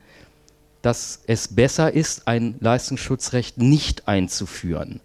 [0.82, 5.00] dass es besser ist, ein Leistungsschutzrecht nicht einzuführen.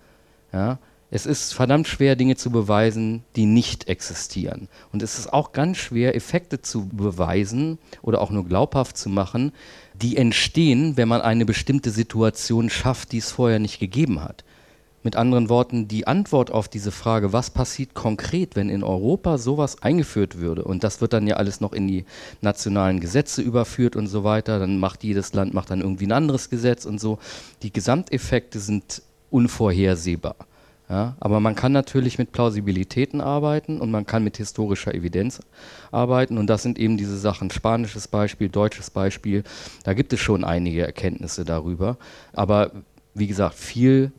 [0.51, 0.79] Ja?
[1.15, 4.67] Es ist verdammt schwer, Dinge zu beweisen, die nicht existieren.
[4.91, 9.51] Und es ist auch ganz schwer, Effekte zu beweisen oder auch nur glaubhaft zu machen,
[9.93, 14.43] die entstehen, wenn man eine bestimmte Situation schafft, die es vorher nicht gegeben hat.
[15.03, 19.81] Mit anderen Worten, die Antwort auf diese Frage, was passiert konkret, wenn in Europa sowas
[19.83, 22.05] eingeführt würde, und das wird dann ja alles noch in die
[22.41, 26.49] nationalen Gesetze überführt und so weiter, dann macht jedes Land macht dann irgendwie ein anderes
[26.49, 27.19] Gesetz und so.
[27.63, 30.35] Die Gesamteffekte sind unvorhersehbar.
[30.89, 35.39] Ja, aber man kann natürlich mit Plausibilitäten arbeiten und man kann mit historischer Evidenz
[35.91, 39.43] arbeiten und das sind eben diese Sachen, spanisches Beispiel, deutsches Beispiel,
[39.85, 41.97] da gibt es schon einige Erkenntnisse darüber,
[42.33, 42.71] aber
[43.13, 44.11] wie gesagt, viel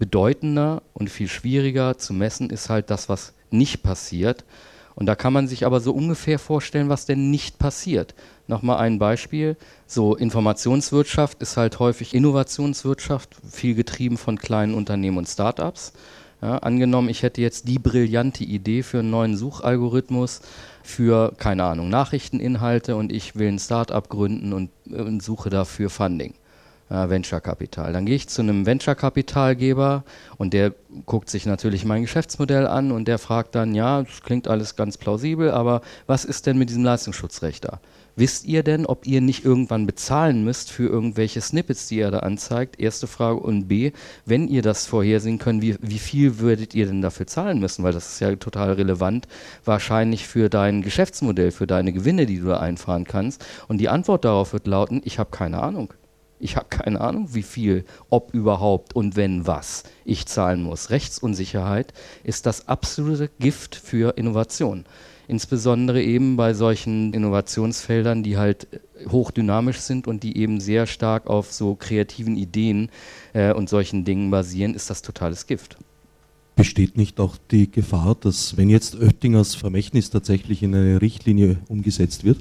[0.00, 4.44] bedeutender und viel schwieriger zu messen ist halt das, was nicht passiert.
[4.96, 8.14] Und da kann man sich aber so ungefähr vorstellen, was denn nicht passiert.
[8.48, 9.56] Nochmal ein Beispiel.
[9.86, 15.92] So, Informationswirtschaft ist halt häufig Innovationswirtschaft, viel getrieben von kleinen Unternehmen und Startups.
[16.42, 20.40] Ja, angenommen, ich hätte jetzt die brillante Idee für einen neuen Suchalgorithmus
[20.82, 26.34] für, keine Ahnung, Nachrichteninhalte und ich will ein Startup gründen und, und suche dafür Funding
[26.90, 27.92] äh, Venture Capital.
[27.92, 30.04] Dann gehe ich zu einem Venture Kapitalgeber
[30.36, 30.74] und der
[31.06, 34.98] guckt sich natürlich mein Geschäftsmodell an und der fragt dann, ja, das klingt alles ganz
[34.98, 37.80] plausibel, aber was ist denn mit diesem Leistungsschutzrecht da?
[38.16, 42.18] Wisst ihr denn, ob ihr nicht irgendwann bezahlen müsst für irgendwelche Snippets, die ihr da
[42.18, 42.78] anzeigt?
[42.78, 43.40] Erste Frage.
[43.40, 43.92] Und B,
[44.26, 47.82] wenn ihr das vorhersehen könnt, wie, wie viel würdet ihr denn dafür zahlen müssen?
[47.84, 49.26] Weil das ist ja total relevant,
[49.64, 53.44] wahrscheinlich für dein Geschäftsmodell, für deine Gewinne, die du da einfahren kannst.
[53.68, 55.94] Und die Antwort darauf wird lauten, ich habe keine Ahnung.
[56.40, 60.90] Ich habe keine Ahnung, wie viel, ob überhaupt und wenn was ich zahlen muss.
[60.90, 61.92] Rechtsunsicherheit
[62.24, 64.86] ist das absolute Gift für Innovation.
[65.28, 68.66] Insbesondere eben bei solchen Innovationsfeldern, die halt
[69.08, 72.90] hochdynamisch sind und die eben sehr stark auf so kreativen Ideen
[73.32, 75.76] äh, und solchen Dingen basieren, ist das totales Gift.
[76.56, 82.24] Besteht nicht auch die Gefahr, dass wenn jetzt Oettingers Vermächtnis tatsächlich in eine Richtlinie umgesetzt
[82.24, 82.38] wird,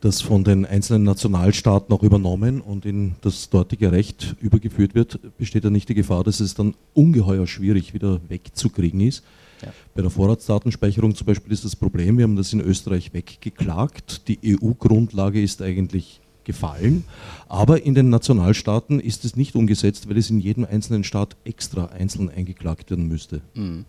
[0.00, 5.64] das von den einzelnen Nationalstaaten auch übernommen und in das dortige Recht übergeführt wird, besteht
[5.64, 9.22] da nicht die Gefahr, dass es dann ungeheuer schwierig wieder wegzukriegen ist.
[9.62, 9.72] Ja.
[9.94, 14.26] Bei der Vorratsdatenspeicherung zum Beispiel ist das Problem, wir haben das in Österreich weggeklagt.
[14.28, 17.04] Die EU-Grundlage ist eigentlich gefallen,
[17.48, 21.86] aber in den Nationalstaaten ist es nicht umgesetzt, weil es in jedem einzelnen Staat extra
[21.86, 23.42] einzeln eingeklagt werden müsste.
[23.54, 23.84] Mhm.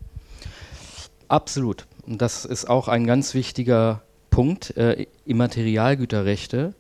[1.30, 1.88] Absolut.
[2.06, 6.74] Und das ist auch ein ganz wichtiger Punkt, äh, Immaterialgüterrechte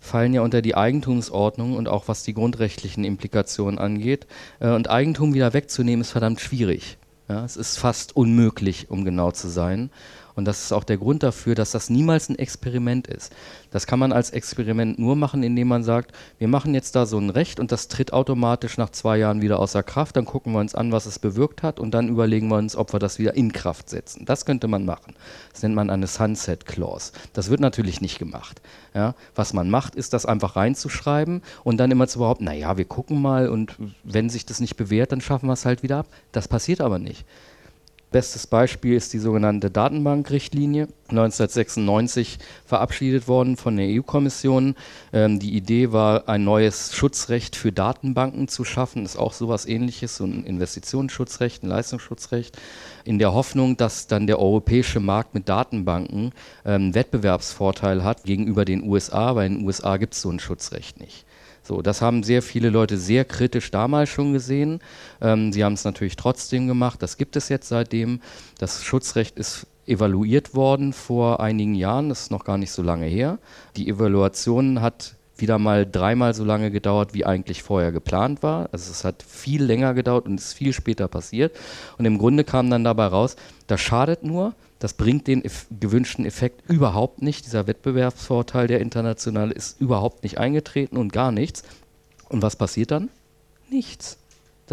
[0.00, 4.26] fallen ja unter die Eigentumsordnung und auch was die grundrechtlichen Implikationen angeht.
[4.58, 6.98] Äh, und Eigentum wieder wegzunehmen ist verdammt schwierig.
[7.28, 9.90] Ja, es ist fast unmöglich, um genau zu sein.
[10.36, 13.32] Und das ist auch der Grund dafür, dass das niemals ein Experiment ist.
[13.70, 17.18] Das kann man als Experiment nur machen, indem man sagt, wir machen jetzt da so
[17.18, 20.16] ein Recht und das tritt automatisch nach zwei Jahren wieder außer Kraft.
[20.16, 22.92] Dann gucken wir uns an, was es bewirkt hat und dann überlegen wir uns, ob
[22.92, 24.24] wir das wieder in Kraft setzen.
[24.24, 25.14] Das könnte man machen.
[25.52, 27.12] Das nennt man eine Sunset Clause.
[27.32, 28.60] Das wird natürlich nicht gemacht.
[28.92, 32.84] Ja, was man macht, ist das einfach reinzuschreiben und dann immer zu behaupten, naja, wir
[32.84, 36.06] gucken mal und wenn sich das nicht bewährt, dann schaffen wir es halt wieder ab.
[36.32, 37.24] Das passiert aber nicht.
[38.14, 44.76] Bestes Beispiel ist die sogenannte Datenbankrichtlinie, 1996 verabschiedet worden von der EU-Kommission.
[45.12, 49.04] Ähm, die Idee war, ein neues Schutzrecht für Datenbanken zu schaffen.
[49.04, 52.56] Ist auch sowas ähnliches, so ein Investitionsschutzrecht, ein Leistungsschutzrecht,
[53.04, 56.30] in der Hoffnung, dass dann der europäische Markt mit Datenbanken
[56.64, 61.00] ähm, Wettbewerbsvorteil hat gegenüber den USA, weil in den USA gibt es so ein Schutzrecht
[61.00, 61.26] nicht.
[61.66, 64.80] So, das haben sehr viele Leute sehr kritisch damals schon gesehen.
[65.22, 67.02] Ähm, sie haben es natürlich trotzdem gemacht.
[67.02, 68.20] Das gibt es jetzt seitdem.
[68.58, 72.10] Das Schutzrecht ist evaluiert worden vor einigen Jahren.
[72.10, 73.38] Das ist noch gar nicht so lange her.
[73.76, 78.68] Die Evaluation hat wieder mal dreimal so lange gedauert, wie eigentlich vorher geplant war.
[78.72, 81.56] Also es hat viel länger gedauert und ist viel später passiert.
[81.98, 86.26] Und im Grunde kam dann dabei raus, das schadet nur, das bringt den eff gewünschten
[86.26, 87.46] Effekt überhaupt nicht.
[87.46, 91.62] Dieser Wettbewerbsvorteil, der internationale, ist überhaupt nicht eingetreten und gar nichts.
[92.28, 93.08] Und was passiert dann?
[93.70, 94.18] Nichts.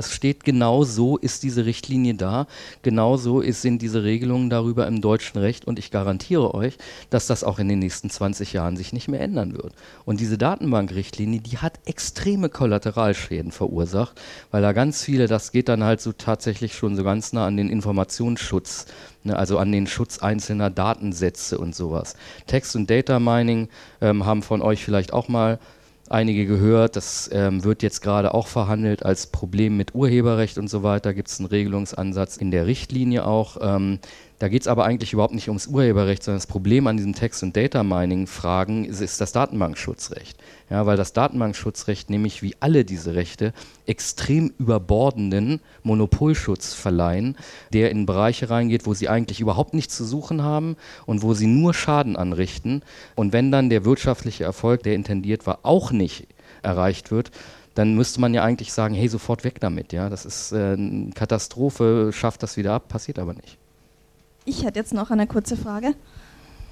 [0.01, 2.47] Das steht genau so, ist diese Richtlinie da.
[2.81, 5.65] Genau so sind diese Regelungen darüber im deutschen Recht.
[5.65, 6.79] Und ich garantiere euch,
[7.11, 9.75] dass das auch in den nächsten 20 Jahren sich nicht mehr ändern wird.
[10.03, 15.83] Und diese Datenbankrichtlinie, die hat extreme Kollateralschäden verursacht, weil da ganz viele, das geht dann
[15.83, 18.87] halt so tatsächlich schon so ganz nah an den Informationsschutz,
[19.23, 22.15] ne, also an den Schutz einzelner Datensätze und sowas.
[22.47, 23.69] Text- und Data Mining
[24.01, 25.59] ähm, haben von euch vielleicht auch mal
[26.11, 26.95] einige gehört.
[26.95, 31.13] Das ähm, wird jetzt gerade auch verhandelt als Problem mit Urheberrecht und so weiter.
[31.13, 33.57] Gibt es einen Regelungsansatz in der Richtlinie auch.
[33.61, 33.99] Ähm,
[34.41, 37.43] da geht es aber eigentlich überhaupt nicht ums Urheberrecht, sondern das Problem an diesen Text-
[37.43, 40.35] und Data-Mining-Fragen ist, ist, das Datenbankschutzrecht.
[40.67, 43.53] Ja, weil das Datenbankschutzrecht nämlich wie alle diese Rechte
[43.85, 47.37] extrem überbordenden Monopolschutz verleihen,
[47.71, 50.75] der in Bereiche reingeht, wo sie eigentlich überhaupt nichts zu suchen haben
[51.05, 52.81] und wo sie nur Schaden anrichten.
[53.13, 56.25] Und wenn dann der wirtschaftliche Erfolg, der intendiert war, auch nicht
[56.63, 57.29] erreicht wird,
[57.75, 59.93] dann müsste man ja eigentlich sagen, hey, sofort weg damit.
[59.93, 60.09] Ja?
[60.09, 63.60] Das ist äh, eine Katastrophe, schafft das wieder ab, passiert aber nicht.
[64.43, 65.93] Ich hätte jetzt noch eine kurze Frage.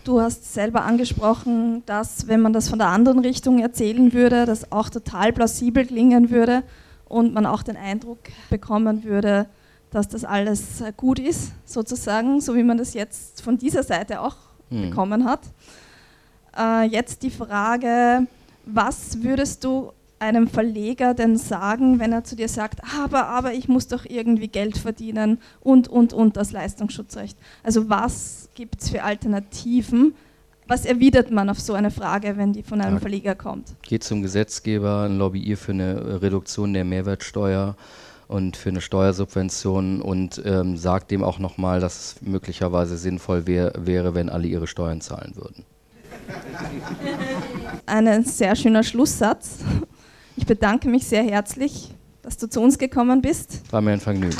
[0.03, 4.72] Du hast selber angesprochen, dass wenn man das von der anderen Richtung erzählen würde, das
[4.72, 6.63] auch total plausibel klingen würde
[7.07, 8.17] und man auch den Eindruck
[8.49, 9.45] bekommen würde,
[9.91, 14.36] dass das alles gut ist, sozusagen, so wie man das jetzt von dieser Seite auch
[14.70, 14.89] hm.
[14.89, 15.41] bekommen hat.
[16.57, 18.26] Äh, jetzt die Frage,
[18.65, 23.67] was würdest du einem Verleger denn sagen, wenn er zu dir sagt, aber, aber ich
[23.67, 27.38] muss doch irgendwie Geld verdienen und, und, und das Leistungsschutzrecht?
[27.63, 30.13] Also was gibt es für Alternativen?
[30.67, 32.99] Was erwidert man auf so eine Frage, wenn die von einem ja.
[32.99, 33.74] Verleger kommt?
[33.82, 37.76] Geht zum Gesetzgeber, ein Lobby für eine Reduktion der Mehrwertsteuer
[38.28, 43.74] und für eine Steuersubvention und ähm, sagt dem auch nochmal, dass es möglicherweise sinnvoll wär,
[43.76, 45.65] wäre, wenn alle ihre Steuern zahlen würden.
[47.88, 49.59] Ein sehr schöner Schlusssatz.
[50.39, 53.61] Ich bedanke mich sehr herzlich, dass du zu uns gekommen bist.
[53.73, 54.37] War mir ein Vergnügen.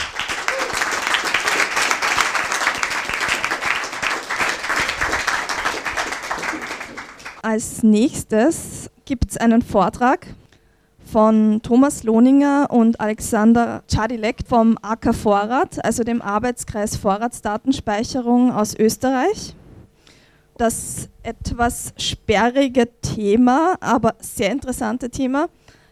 [7.42, 10.28] Als nächstes gibt es einen Vortrag
[11.04, 19.54] von Thomas Lohninger und Alexander Czadilek vom AK Vorrat, also dem Arbeitskreis Vorratsdatenspeicherung aus Österreich.
[20.58, 25.50] Das etwas sperrige Thema, aber sehr interessante Thema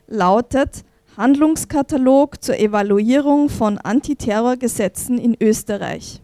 [0.08, 0.84] lautet
[1.18, 6.22] Handlungskatalog zur Evaluierung von Antiterrorgesetzen in Österreich,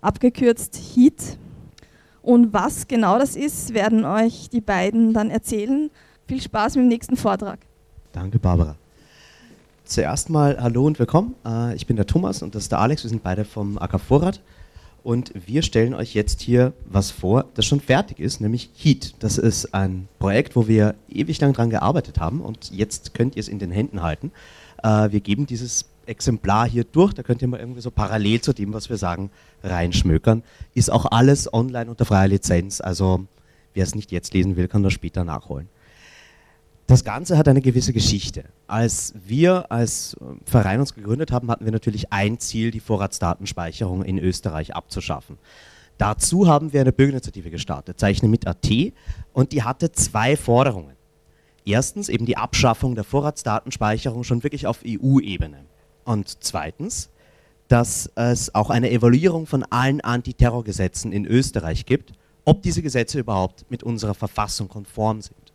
[0.00, 1.38] abgekürzt HEAT.
[2.22, 5.90] Und was genau das ist, werden euch die beiden dann erzählen.
[6.26, 7.60] Viel Spaß mit dem nächsten Vortrag.
[8.12, 8.76] Danke, Barbara.
[9.84, 11.36] Zuerst mal hallo und willkommen.
[11.44, 13.04] Äh, ich bin der Thomas und das ist der Alex.
[13.04, 14.40] Wir sind beide vom AK Vorrat.
[15.02, 19.14] Und wir stellen euch jetzt hier was vor, das schon fertig ist, nämlich Heat.
[19.20, 23.40] Das ist ein Projekt, wo wir ewig lang dran gearbeitet haben und jetzt könnt ihr
[23.40, 24.32] es in den Händen halten.
[24.82, 28.52] Äh, wir geben dieses Exemplar hier durch, da könnt ihr mal irgendwie so parallel zu
[28.52, 29.30] dem, was wir sagen,
[29.62, 30.42] reinschmökern.
[30.74, 33.26] Ist auch alles online unter freier Lizenz, also
[33.74, 35.68] wer es nicht jetzt lesen will, kann das später nachholen.
[36.86, 38.44] Das Ganze hat eine gewisse Geschichte.
[38.68, 44.04] Als wir als äh, Verein uns gegründet haben, hatten wir natürlich ein Ziel, die Vorratsdatenspeicherung
[44.04, 45.38] in Österreich abzuschaffen.
[45.98, 48.68] Dazu haben wir eine Bürgerinitiative gestartet, Zeichne mit AT,
[49.32, 50.94] und die hatte zwei Forderungen.
[51.64, 55.64] Erstens eben die Abschaffung der Vorratsdatenspeicherung schon wirklich auf EU-Ebene.
[56.04, 57.10] Und zweitens,
[57.66, 62.12] dass es auch eine Evaluierung von allen Antiterrorgesetzen in Österreich gibt,
[62.44, 65.45] ob diese Gesetze überhaupt mit unserer Verfassung konform sind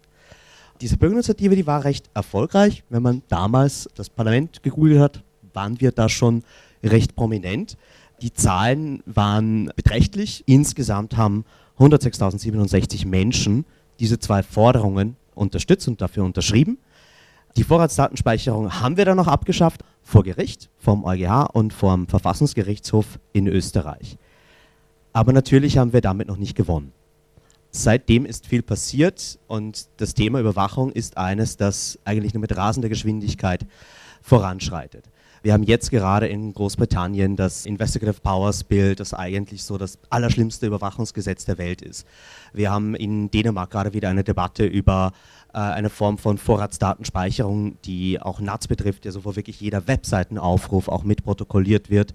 [0.81, 2.83] diese Bürgerinitiative, die war recht erfolgreich.
[2.89, 5.23] Wenn man damals das Parlament gegoogelt hat,
[5.53, 6.43] waren wir da schon
[6.83, 7.77] recht prominent.
[8.21, 10.43] Die Zahlen waren beträchtlich.
[10.47, 11.45] Insgesamt haben
[11.79, 13.65] 106.067 Menschen
[13.99, 16.79] diese zwei Forderungen unterstützt und dafür unterschrieben.
[17.57, 23.47] Die Vorratsdatenspeicherung haben wir dann noch abgeschafft vor Gericht, vom EuGH und vom Verfassungsgerichtshof in
[23.47, 24.17] Österreich.
[25.13, 26.93] Aber natürlich haben wir damit noch nicht gewonnen.
[27.71, 32.89] Seitdem ist viel passiert und das Thema Überwachung ist eines, das eigentlich nur mit rasender
[32.89, 33.65] Geschwindigkeit
[34.21, 35.05] voranschreitet.
[35.43, 40.67] Wir haben jetzt gerade in Großbritannien das Investigative Powers Bill, das eigentlich so das allerschlimmste
[40.67, 42.05] Überwachungsgesetz der Welt ist.
[42.53, 45.13] Wir haben in Dänemark gerade wieder eine Debatte über
[45.53, 51.03] äh, eine Form von Vorratsdatenspeicherung, die auch NATS betrifft, also wo wirklich jeder Webseitenaufruf auch
[51.03, 52.13] mitprotokolliert wird.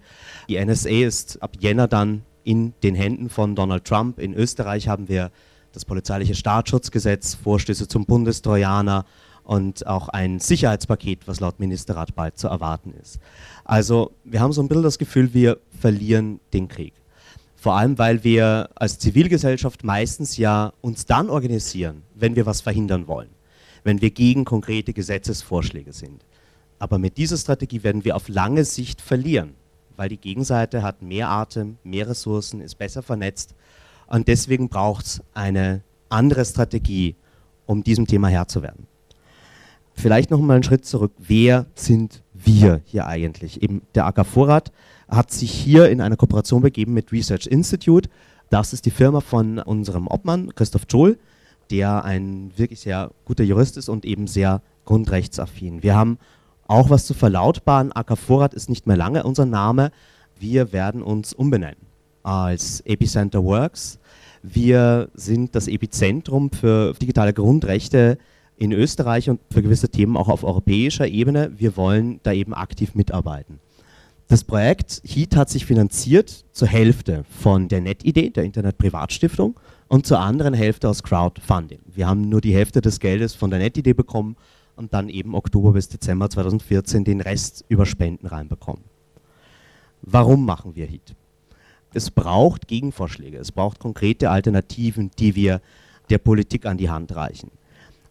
[0.48, 4.20] Die NSA ist ab Jänner dann in den Händen von Donald Trump.
[4.20, 5.32] In Österreich haben wir
[5.72, 9.04] das polizeiliche Staatsschutzgesetz, Vorstöße zum Bundestrojaner
[9.42, 13.18] und auch ein Sicherheitspaket, was laut Ministerrat bald zu erwarten ist.
[13.64, 16.94] Also wir haben so ein bisschen das Gefühl, wir verlieren den Krieg.
[17.56, 23.08] Vor allem, weil wir als Zivilgesellschaft meistens ja uns dann organisieren, wenn wir was verhindern
[23.08, 23.30] wollen,
[23.82, 26.24] wenn wir gegen konkrete Gesetzesvorschläge sind.
[26.78, 29.54] Aber mit dieser Strategie werden wir auf lange Sicht verlieren
[29.96, 33.54] weil die Gegenseite hat mehr Atem, mehr Ressourcen, ist besser vernetzt.
[34.06, 37.16] Und deswegen braucht es eine andere Strategie,
[37.66, 38.86] um diesem Thema Herr zu werden.
[39.94, 41.12] Vielleicht noch mal einen Schritt zurück.
[41.18, 43.62] Wer sind wir hier eigentlich?
[43.62, 44.72] Eben der AK Vorrat
[45.08, 48.10] hat sich hier in eine Kooperation begeben mit Research Institute.
[48.50, 51.18] Das ist die Firma von unserem Obmann, Christoph Johl,
[51.70, 55.82] der ein wirklich sehr guter Jurist ist und eben sehr grundrechtsaffin.
[55.82, 56.18] Wir haben
[56.68, 57.92] auch was zu verlautbaren.
[57.92, 59.90] AK Vorrat ist nicht mehr lange unser Name.
[60.38, 61.86] Wir werden uns umbenennen
[62.22, 63.98] als Epicenter Works.
[64.42, 68.18] Wir sind das Epizentrum für digitale Grundrechte
[68.56, 71.52] in Österreich und für gewisse Themen auch auf europäischer Ebene.
[71.56, 73.60] Wir wollen da eben aktiv mitarbeiten.
[74.28, 79.58] Das Projekt HEAT hat sich finanziert zur Hälfte von der NetIdee, der Internet-Privatstiftung,
[79.88, 81.78] und zur anderen Hälfte aus Crowdfunding.
[81.86, 84.36] Wir haben nur die Hälfte des Geldes von der NetIdee bekommen
[84.76, 88.84] und dann eben Oktober bis Dezember 2014 den Rest über Spenden reinbekommen.
[90.02, 91.14] Warum machen wir HIT?
[91.94, 95.60] Es braucht Gegenvorschläge, es braucht konkrete Alternativen, die wir
[96.10, 97.50] der Politik an die Hand reichen.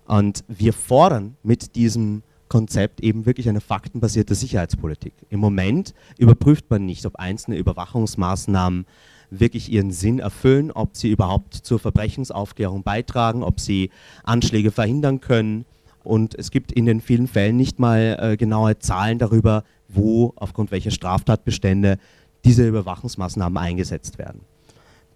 [0.08, 5.14] Und wir fordern mit diesem Konzept eben wirklich eine faktenbasierte Sicherheitspolitik.
[5.30, 8.86] Im Moment überprüft man nicht, ob einzelne Überwachungsmaßnahmen
[9.32, 13.90] wirklich ihren Sinn erfüllen, ob sie überhaupt zur Verbrechensaufklärung beitragen, ob sie
[14.24, 15.66] Anschläge verhindern können.
[16.06, 20.72] Und es gibt in den vielen Fällen nicht mal äh, genaue Zahlen darüber, wo aufgrund
[20.72, 21.98] welcher Straftatbestände
[22.44, 24.42] diese Überwachungsmaßnahmen eingesetzt werden.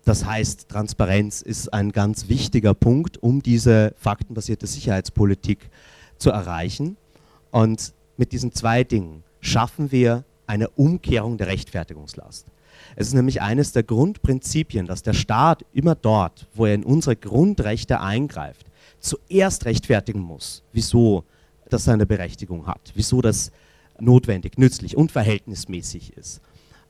[0.05, 5.69] Das heißt, Transparenz ist ein ganz wichtiger Punkt, um diese faktenbasierte Sicherheitspolitik
[6.17, 6.97] zu erreichen.
[7.51, 12.47] Und mit diesen zwei Dingen schaffen wir eine Umkehrung der Rechtfertigungslast.
[12.95, 17.15] Es ist nämlich eines der Grundprinzipien, dass der Staat immer dort, wo er in unsere
[17.15, 18.65] Grundrechte eingreift,
[18.99, 21.23] zuerst rechtfertigen muss, wieso
[21.69, 23.51] das seine Berechtigung hat, wieso das
[23.99, 26.41] notwendig, nützlich und verhältnismäßig ist.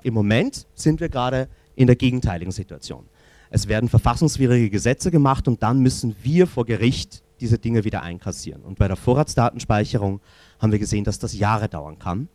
[0.03, 3.05] Im Moment sind wir gerade in der gegenteiligen Situation.
[3.49, 8.61] Es werden verfassungswidrige Gesetze gemacht und dann müssen wir vor Gericht diese Dinge wieder einkassieren.
[8.61, 10.21] Und bei der Vorratsdatenspeicherung
[10.59, 12.27] haben wir gesehen, dass das Jahre dauern kann.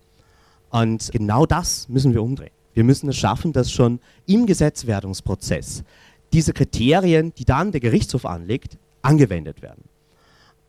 [0.70, 2.50] Und genau das müssen wir umdrehen.
[2.72, 5.84] Wir müssen es schaffen, dass schon im Gesetzwerdungsprozess
[6.32, 9.84] diese Kriterien, die dann der Gerichtshof anlegt, angewendet werden.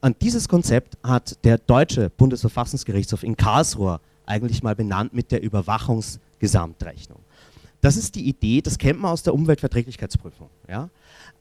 [0.01, 7.19] Und dieses Konzept hat der deutsche Bundesverfassungsgerichtshof in Karlsruhe eigentlich mal benannt mit der Überwachungsgesamtrechnung.
[7.81, 10.49] Das ist die Idee, das kennt man aus der Umweltverträglichkeitsprüfung.
[10.67, 10.89] Ja?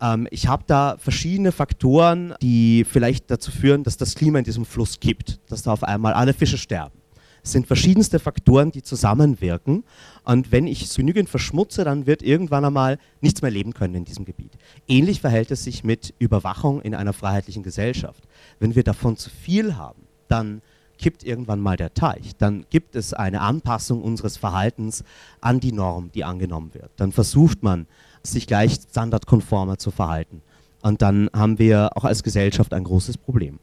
[0.00, 4.64] Ähm, ich habe da verschiedene Faktoren, die vielleicht dazu führen, dass das Klima in diesem
[4.64, 7.03] Fluss kippt, dass da auf einmal alle Fische sterben.
[7.44, 9.84] Es sind verschiedenste Faktoren, die zusammenwirken.
[10.24, 14.04] Und wenn ich es genügend verschmutze, dann wird irgendwann einmal nichts mehr leben können in
[14.06, 14.52] diesem Gebiet.
[14.88, 18.24] Ähnlich verhält es sich mit Überwachung in einer freiheitlichen Gesellschaft.
[18.58, 20.62] Wenn wir davon zu viel haben, dann
[20.96, 22.34] kippt irgendwann mal der Teich.
[22.38, 25.04] Dann gibt es eine Anpassung unseres Verhaltens
[25.42, 26.90] an die Norm, die angenommen wird.
[26.96, 27.86] Dann versucht man,
[28.22, 30.40] sich gleich standardkonformer zu verhalten.
[30.80, 33.58] Und dann haben wir auch als Gesellschaft ein großes Problem.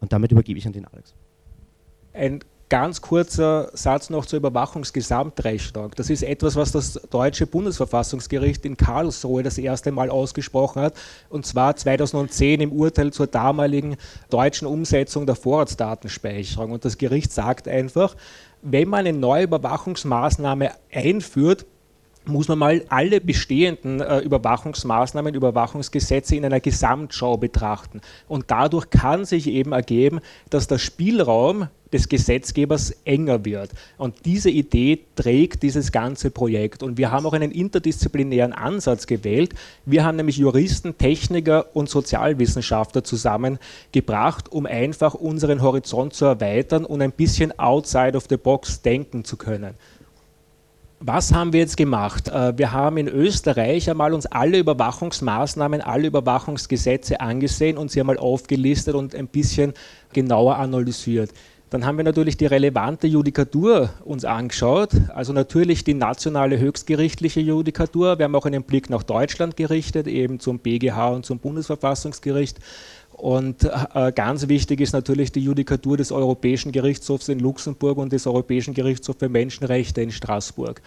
[0.00, 1.14] Und damit übergebe ich an den Alex.
[2.12, 5.92] Ein Ganz kurzer Satz noch zur Überwachungsgesamtrechnung.
[5.94, 10.94] Das ist etwas, was das deutsche Bundesverfassungsgericht in Karlsruhe das erste Mal ausgesprochen hat,
[11.28, 13.96] und zwar 2010 im Urteil zur damaligen
[14.30, 16.72] deutschen Umsetzung der Vorratsdatenspeicherung.
[16.72, 18.16] Und das Gericht sagt einfach,
[18.62, 21.66] wenn man eine neue Überwachungsmaßnahme einführt,
[22.28, 28.00] muss man mal alle bestehenden äh, Überwachungsmaßnahmen, Überwachungsgesetze in einer Gesamtschau betrachten.
[28.28, 30.20] Und dadurch kann sich eben ergeben,
[30.50, 33.70] dass der Spielraum des Gesetzgebers enger wird.
[33.96, 36.82] Und diese Idee trägt dieses ganze Projekt.
[36.82, 39.54] Und wir haben auch einen interdisziplinären Ansatz gewählt.
[39.84, 47.02] Wir haben nämlich Juristen, Techniker und Sozialwissenschaftler zusammengebracht, um einfach unseren Horizont zu erweitern und
[47.02, 49.74] ein bisschen outside of the box denken zu können.
[51.00, 52.28] Was haben wir jetzt gemacht?
[52.28, 58.16] Äh, wir haben in Österreich einmal uns alle Überwachungsmaßnahmen, alle Überwachungsgesetze angesehen und sie einmal
[58.16, 59.74] aufgelistet und ein bisschen
[60.14, 61.32] genauer analysiert.
[61.68, 68.18] Dann haben wir natürlich die relevante Judikatur uns angeschaut, also natürlich die nationale höchstgerichtliche Judikatur.
[68.18, 72.58] Wir haben auch einen Blick nach Deutschland gerichtet, eben zum BGH und zum Bundesverfassungsgericht.
[73.16, 78.26] Und äh, ganz wichtig ist natürlich die Judikatur des Europäischen Gerichtshofs in Luxemburg und des
[78.26, 80.82] Europäischen Gerichtshofs für Menschenrechte in Straßburg.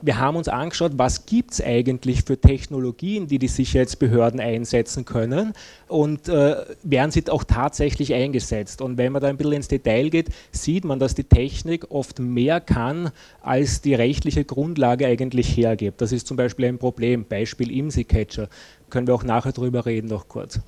[0.00, 5.52] Wir haben uns angeschaut, was gibt es eigentlich für Technologien, die die Sicherheitsbehörden einsetzen können
[5.88, 8.80] und äh, werden sie auch tatsächlich eingesetzt.
[8.80, 12.18] Und wenn man da ein bisschen ins Detail geht, sieht man, dass die Technik oft
[12.18, 13.10] mehr kann,
[13.42, 16.00] als die rechtliche Grundlage eigentlich hergibt.
[16.00, 17.26] Das ist zum Beispiel ein Problem.
[17.28, 18.48] Beispiel IMSI-Catcher.
[18.88, 20.60] Können wir auch nachher drüber reden, noch kurz.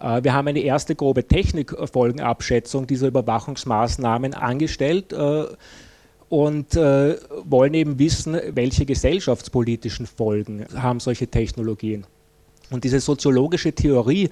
[0.00, 5.44] Äh, wir haben eine erste grobe Technikfolgenabschätzung dieser Überwachungsmaßnahmen angestellt äh,
[6.28, 12.06] und äh, wollen eben wissen, welche gesellschaftspolitischen Folgen haben solche Technologien.
[12.70, 14.30] Und diese soziologische Theorie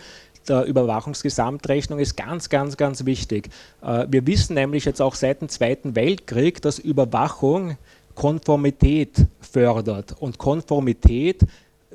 [0.49, 3.51] der Überwachungsgesamtrechnung ist ganz, ganz, ganz wichtig.
[3.83, 7.77] wir wissen nämlich jetzt auch seit dem Zweiten Weltkrieg, dass Überwachung
[8.15, 10.15] Konformität fördert.
[10.19, 11.45] Und Konformität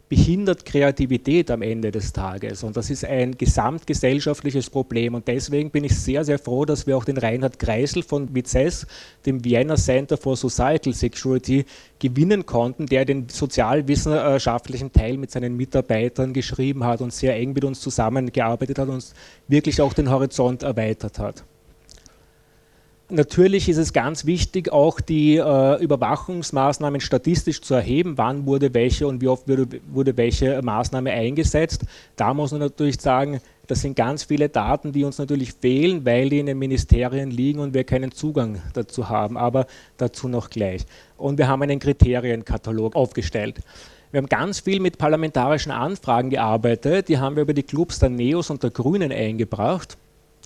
[0.09, 2.63] behindert Kreativität am Ende des Tages.
[2.63, 5.13] Und das ist ein gesamtgesellschaftliches Problem.
[5.13, 8.87] Und deswegen bin ich sehr, sehr froh, dass wir auch den Reinhard Kreisel von WICES,
[9.25, 11.65] dem Vienna Center for Societal Security,
[11.99, 17.63] gewinnen konnten, der den sozialwissenschaftlichen Teil mit seinen Mitarbeitern geschrieben hat und sehr eng mit
[17.63, 19.13] uns zusammengearbeitet hat und uns
[19.47, 21.43] wirklich auch den Horizont erweitert hat.
[23.15, 29.05] Natürlich ist es ganz wichtig, auch die äh, Überwachungsmaßnahmen statistisch zu erheben, wann wurde welche
[29.05, 31.83] und wie oft wurde, wurde welche Maßnahme eingesetzt.
[32.15, 36.27] Da muss man natürlich sagen, das sind ganz viele Daten, die uns natürlich fehlen, weil
[36.29, 39.37] die in den Ministerien liegen und wir keinen Zugang dazu haben.
[39.37, 40.81] Aber dazu noch gleich.
[41.15, 43.59] Und wir haben einen Kriterienkatalog aufgestellt.
[44.09, 47.09] Wir haben ganz viel mit parlamentarischen Anfragen gearbeitet.
[47.09, 49.99] Die haben wir über die Clubs der Neos und der Grünen eingebracht.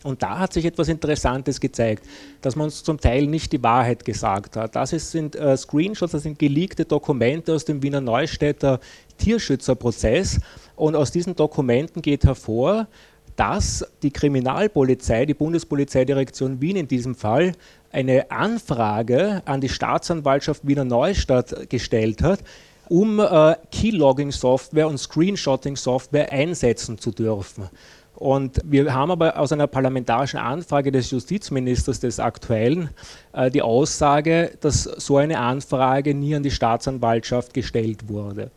[0.07, 2.05] Und da hat sich etwas Interessantes gezeigt,
[2.41, 4.73] dass man uns zum Teil nicht die Wahrheit gesagt hat.
[4.77, 8.79] Das sind äh, Screenshots, das sind geleakte Dokumente aus dem Wiener Neustädter
[9.17, 10.39] Tierschützerprozess.
[10.77, 12.87] Und aus diesen Dokumenten geht hervor,
[13.35, 17.51] dass die Kriminalpolizei, die Bundespolizeidirektion Wien in diesem Fall,
[17.91, 22.39] eine Anfrage an die Staatsanwaltschaft Wiener Neustadt gestellt hat,
[22.87, 27.69] um äh, Keylogging-Software und Screenshotting-Software einsetzen zu dürfen.
[28.17, 32.89] Und wir haben aber aus einer parlamentarischen Anfrage des Justizministers des aktuellen
[33.31, 38.49] äh, die Aussage, dass so eine Anfrage nie an die Staatsanwaltschaft gestellt wurde.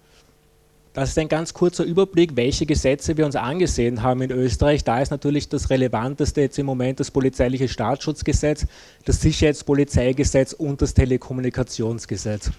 [0.95, 4.83] Das ist ein ganz kurzer Überblick, welche Gesetze wir uns angesehen haben in Österreich.
[4.83, 8.67] Da ist natürlich das Relevanteste jetzt im Moment das polizeiliche Staatsschutzgesetz,
[9.05, 12.51] das Sicherheitspolizeigesetz und das Telekommunikationsgesetz.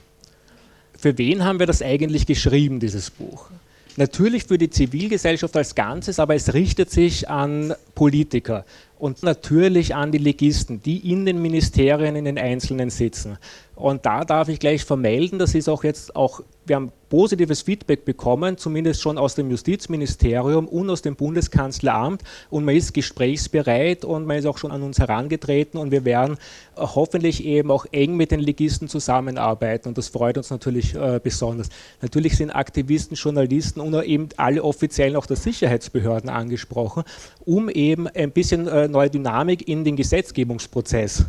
[0.98, 3.50] Für wen haben wir das eigentlich geschrieben, dieses Buch?
[3.98, 8.66] Natürlich für die Zivilgesellschaft als Ganzes, aber es richtet sich an Politiker
[8.98, 13.38] und natürlich an die Legisten, die in den Ministerien in den Einzelnen sitzen.
[13.82, 18.06] Und da darf ich gleich vermelden, das ist auch jetzt auch, wir haben positives Feedback
[18.06, 22.22] bekommen, zumindest schon aus dem Justizministerium und aus dem Bundeskanzleramt.
[22.52, 26.38] Und man ist gesprächsbereit und man ist auch schon an uns herangetreten und wir werden
[26.78, 29.88] hoffentlich eben auch eng mit den Legisten zusammenarbeiten.
[29.88, 31.70] Und das freut uns natürlich äh, besonders.
[32.04, 37.04] Natürlich sind Aktivisten, Journalisten und eben alle offiziellen auch der Sicherheitsbehörden angesprochen,
[37.46, 41.26] um eben ein bisschen äh, neue Dynamik in den Gesetzgebungsprozess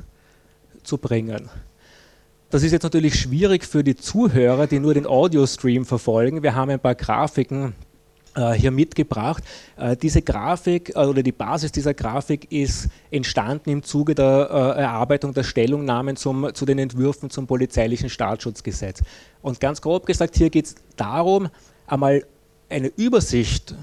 [0.83, 1.49] zu bringen.
[2.53, 6.43] Das ist jetzt natürlich schwierig für die Zuhörer, die nur den Audio-Stream verfolgen.
[6.43, 7.73] Wir haben ein paar Grafiken
[8.35, 9.43] äh, hier mitgebracht.
[9.79, 15.33] Äh, diese Grafik äh, oder die Basis dieser Grafik ist entstanden im Zuge der Erarbeitung
[15.33, 19.01] der Stellungnahmen zum, zu den Entwürfen zum polizeilichen Staatsschutzgesetz.
[19.41, 21.49] Und ganz grob gesagt, hier geht es darum,
[21.87, 22.23] einmal
[22.69, 23.75] eine Übersicht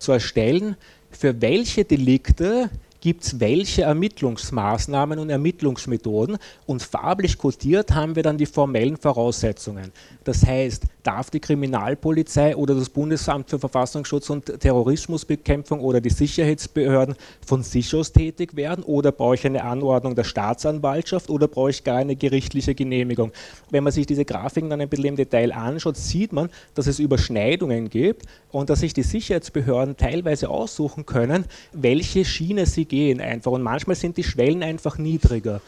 [0.00, 0.74] zu erstellen,
[1.12, 2.68] für welche Delikte
[3.00, 9.92] gibt es welche Ermittlungsmaßnahmen und Ermittlungsmethoden und farblich kodiert haben wir dann die formellen Voraussetzungen.
[10.24, 17.14] Das heißt, darf die Kriminalpolizei oder das Bundesamt für Verfassungsschutz und Terrorismusbekämpfung oder die Sicherheitsbehörden
[17.46, 21.82] von sich aus tätig werden oder brauche ich eine Anordnung der Staatsanwaltschaft oder brauche ich
[21.82, 23.32] gar eine gerichtliche Genehmigung.
[23.70, 26.98] Wenn man sich diese Grafiken dann ein bisschen im Detail anschaut, sieht man, dass es
[26.98, 33.52] Überschneidungen gibt und dass sich die Sicherheitsbehörden teilweise aussuchen können, welche Schiene sie gehen einfach.
[33.52, 35.62] Und manchmal sind die Schwellen einfach niedriger.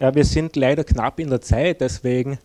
[0.00, 2.38] Ja, wir sind leider knapp in der Zeit, deswegen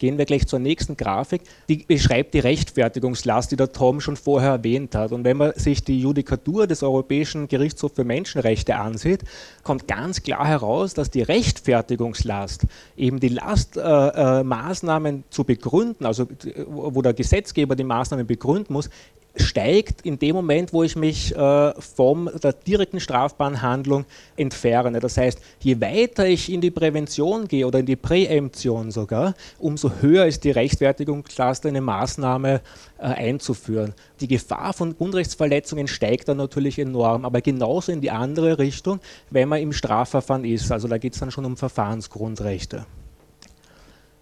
[0.00, 1.42] gehen wir gleich zur nächsten Grafik.
[1.68, 5.12] Die beschreibt die Rechtfertigungslast, die der Tom schon vorher erwähnt hat.
[5.12, 9.20] Und wenn man sich die Judikatur des Europäischen Gerichtshofs für Menschenrechte ansieht,
[9.62, 16.06] kommt ganz klar heraus, dass die Rechtfertigungslast, eben die Last, äh, äh, Maßnahmen zu begründen,
[16.06, 16.26] also
[16.66, 18.88] wo der Gesetzgeber die Maßnahmen begründen muss,
[19.36, 24.04] steigt in dem Moment, wo ich mich äh, von der direkten strafbaren Handlung
[24.36, 25.00] entferne.
[25.00, 29.92] Das heißt, je weiter ich in die Prävention gehe oder in die Präemption sogar, umso
[30.00, 32.60] höher ist die Rechtfertigungslast, eine Maßnahme
[32.98, 33.94] äh, einzuführen.
[34.20, 39.00] Die Gefahr von Grundrechtsverletzungen steigt dann natürlich enorm, aber genauso in die andere Richtung,
[39.30, 40.70] wenn man im Strafverfahren ist.
[40.72, 42.86] Also da geht es dann schon um Verfahrensgrundrechte.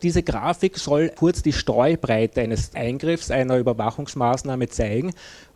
[0.03, 5.13] Diese Grafik soll kurz die Streubreite eines Eingriffs, einer Überwachungsmaßnahme zeigen.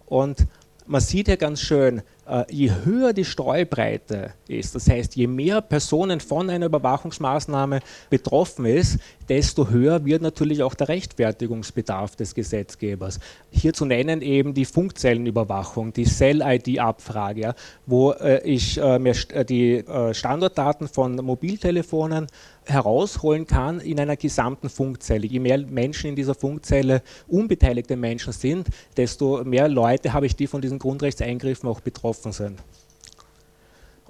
[0.07, 0.47] Und
[0.86, 5.61] man sieht ja ganz schön, äh, je höher die Streubreite ist, das heißt, je mehr
[5.61, 7.80] Personen von einer Überwachungsmaßnahme
[8.11, 8.99] betroffen ist,
[9.33, 13.18] desto höher wird natürlich auch der Rechtfertigungsbedarf des Gesetzgebers.
[13.51, 17.55] Hier zu nennen eben die Funkzellenüberwachung, die Cell-ID-Abfrage,
[17.87, 19.14] wo äh, ich äh, mir
[19.49, 22.26] die Standortdaten von Mobiltelefonen
[22.66, 25.26] herausholen kann in einer gesamten Funkzelle.
[25.26, 28.68] Je mehr Menschen in dieser Funkzelle unbeteiligte Menschen sind,
[28.99, 32.59] desto mehr Leute habe ich, die von diesen Grundrechtseingriffen auch betroffen sind.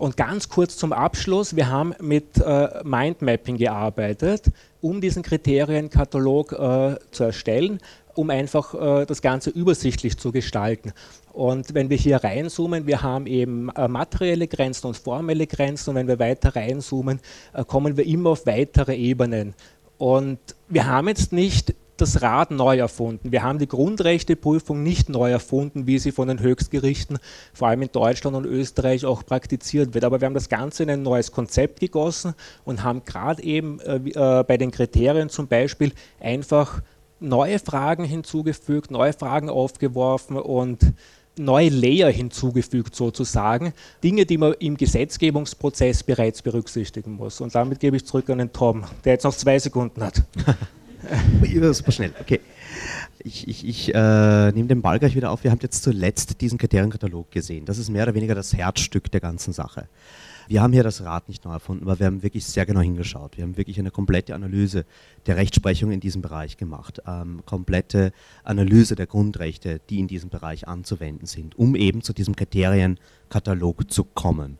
[0.03, 4.50] Und ganz kurz zum Abschluss, wir haben mit äh, Mindmapping gearbeitet,
[4.80, 7.78] um diesen Kriterienkatalog äh, zu erstellen,
[8.16, 10.92] um einfach äh, das Ganze übersichtlich zu gestalten.
[11.32, 15.94] Und wenn wir hier reinzoomen, wir haben eben äh, materielle Grenzen und formelle Grenzen und
[15.94, 17.20] wenn wir weiter reinzoomen,
[17.53, 19.55] äh, kommen wir immer auf weitere Ebenen.
[19.98, 23.32] Und wir haben jetzt nicht das Rad neu erfunden.
[23.32, 27.18] Wir haben die Grundrechteprüfung nicht neu erfunden, wie sie von den Höchstgerichten,
[27.53, 30.05] vor allem in Deutschland und Österreich, auch praktiziert wird.
[30.05, 32.34] Aber wir haben das Ganze in ein neues Konzept gegossen
[32.64, 36.82] und haben gerade eben äh, äh, bei den Kriterien zum Beispiel einfach
[37.20, 40.93] neue Fragen hinzugefügt, neue Fragen aufgeworfen und
[41.38, 43.72] neue Layer hinzugefügt sozusagen,
[44.03, 47.40] Dinge, die man im Gesetzgebungsprozess bereits berücksichtigen muss.
[47.40, 50.22] Und damit gebe ich zurück an den Tom, der jetzt noch zwei Sekunden hat.
[51.72, 52.40] Super schnell, okay.
[53.24, 55.44] Ich, ich, ich äh, nehme den Ball gleich wieder auf.
[55.44, 57.64] Wir haben jetzt zuletzt diesen Kriterienkatalog gesehen.
[57.64, 59.88] Das ist mehr oder weniger das Herzstück der ganzen Sache.
[60.48, 63.36] Wir haben hier das Rad nicht neu erfunden, aber wir haben wirklich sehr genau hingeschaut.
[63.36, 64.84] Wir haben wirklich eine komplette Analyse
[65.26, 70.66] der Rechtsprechung in diesem Bereich gemacht, ähm, komplette Analyse der Grundrechte, die in diesem Bereich
[70.66, 74.59] anzuwenden sind, um eben zu diesem Kriterienkatalog zu kommen.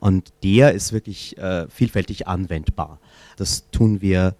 [0.00, 2.98] Und der ist wirklich äh, vielfältig anwendbar.
[3.36, 4.34] Das tun wir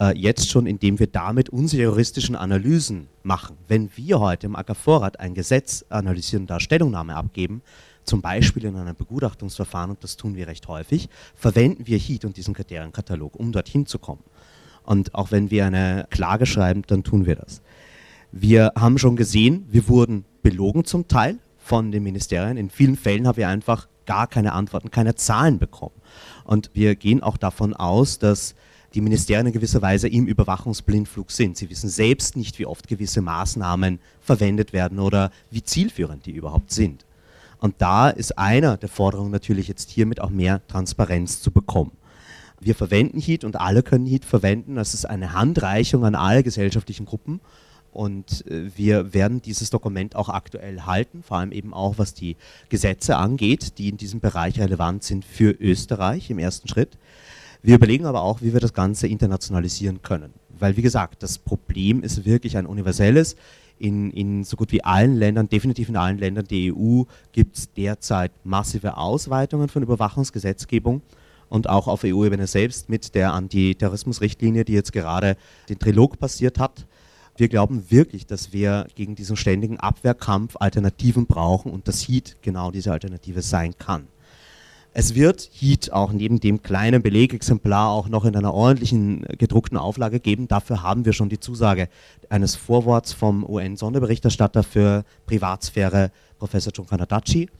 [0.00, 3.56] äh, jetzt schon, indem wir damit unsere juristischen Analysen machen.
[3.68, 7.62] Wenn wir heute im AK-Vorrat ein Gesetz analysieren und da Stellungnahme abgeben,
[8.04, 12.36] zum Beispiel in einem Begutachtungsverfahren, und das tun wir recht häufig, verwenden wir HEAT und
[12.36, 14.22] diesen Kriterienkatalog, um dorthin zu kommen.
[14.84, 17.60] Und auch wenn wir eine Klage schreiben, dann tun wir das.
[18.30, 22.56] Wir haben schon gesehen, wir wurden belogen zum Teil von den Ministerien.
[22.56, 25.94] In vielen Fällen haben wir einfach gar keine Antworten, keine Zahlen bekommen.
[26.44, 28.54] Und wir gehen auch davon aus, dass
[28.96, 31.58] die Ministerien in gewisser Weise im Überwachungsblindflug sind.
[31.58, 36.72] Sie wissen selbst nicht, wie oft gewisse Maßnahmen verwendet werden oder wie zielführend die überhaupt
[36.72, 37.04] sind.
[37.58, 41.92] Und da ist einer der Forderungen natürlich jetzt hiermit auch mehr Transparenz zu bekommen.
[42.58, 44.76] Wir verwenden HEAT und alle können HEAT verwenden.
[44.76, 47.40] Das ist eine Handreichung an alle gesellschaftlichen Gruppen.
[47.92, 52.36] Und äh, wir werden dieses Dokument auch aktuell halten, vor allem eben auch was die
[52.70, 56.96] Gesetze angeht, die in diesem Bereich relevant sind für Österreich im ersten Schritt.
[57.66, 60.32] Wir überlegen aber auch, wie wir das Ganze internationalisieren können.
[60.56, 63.34] Weil, wie gesagt, das Problem ist wirklich ein universelles
[63.80, 67.02] in, in so gut wie allen Ländern, definitiv in allen Ländern der EU,
[67.32, 71.02] gibt es derzeit massive Ausweitungen von Überwachungsgesetzgebung
[71.48, 75.36] und auch auf EU-Ebene selbst mit der Antiterrorismusrichtlinie, die jetzt gerade
[75.68, 76.86] den Trilog passiert hat.
[77.36, 82.70] Wir glauben wirklich, dass wir gegen diesen ständigen Abwehrkampf Alternativen brauchen und das HEAT genau
[82.70, 84.06] diese Alternative sein kann.
[84.98, 90.20] Es wird Heat auch neben dem kleinen Belegexemplar auch noch in einer ordentlichen gedruckten Auflage
[90.20, 90.48] geben.
[90.48, 91.90] Dafür haben wir schon die Zusage
[92.30, 97.50] eines Vorworts vom UN-Sonderberichterstatter für Privatsphäre, Professor John Kanadachi.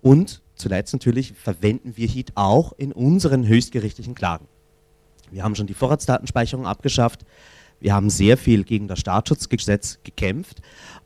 [0.00, 4.48] Und zuletzt natürlich verwenden wir Heat auch in unseren höchstgerichtlichen Klagen.
[5.30, 7.24] Wir haben schon die Vorratsdatenspeicherung abgeschafft.
[7.78, 10.60] Wir haben sehr viel gegen das Staatsschutzgesetz gekämpft.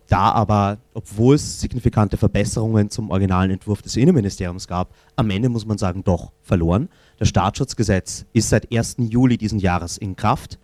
[0.09, 5.66] Da aber, obwohl es signifikante Verbesserungen zum originalen Entwurf des Innenministeriums gab, am Ende muss
[5.66, 6.88] man sagen, doch verloren.
[7.18, 8.96] Das Staatsschutzgesetz ist seit 1.
[8.98, 10.59] Juli diesen Jahres in Kraft,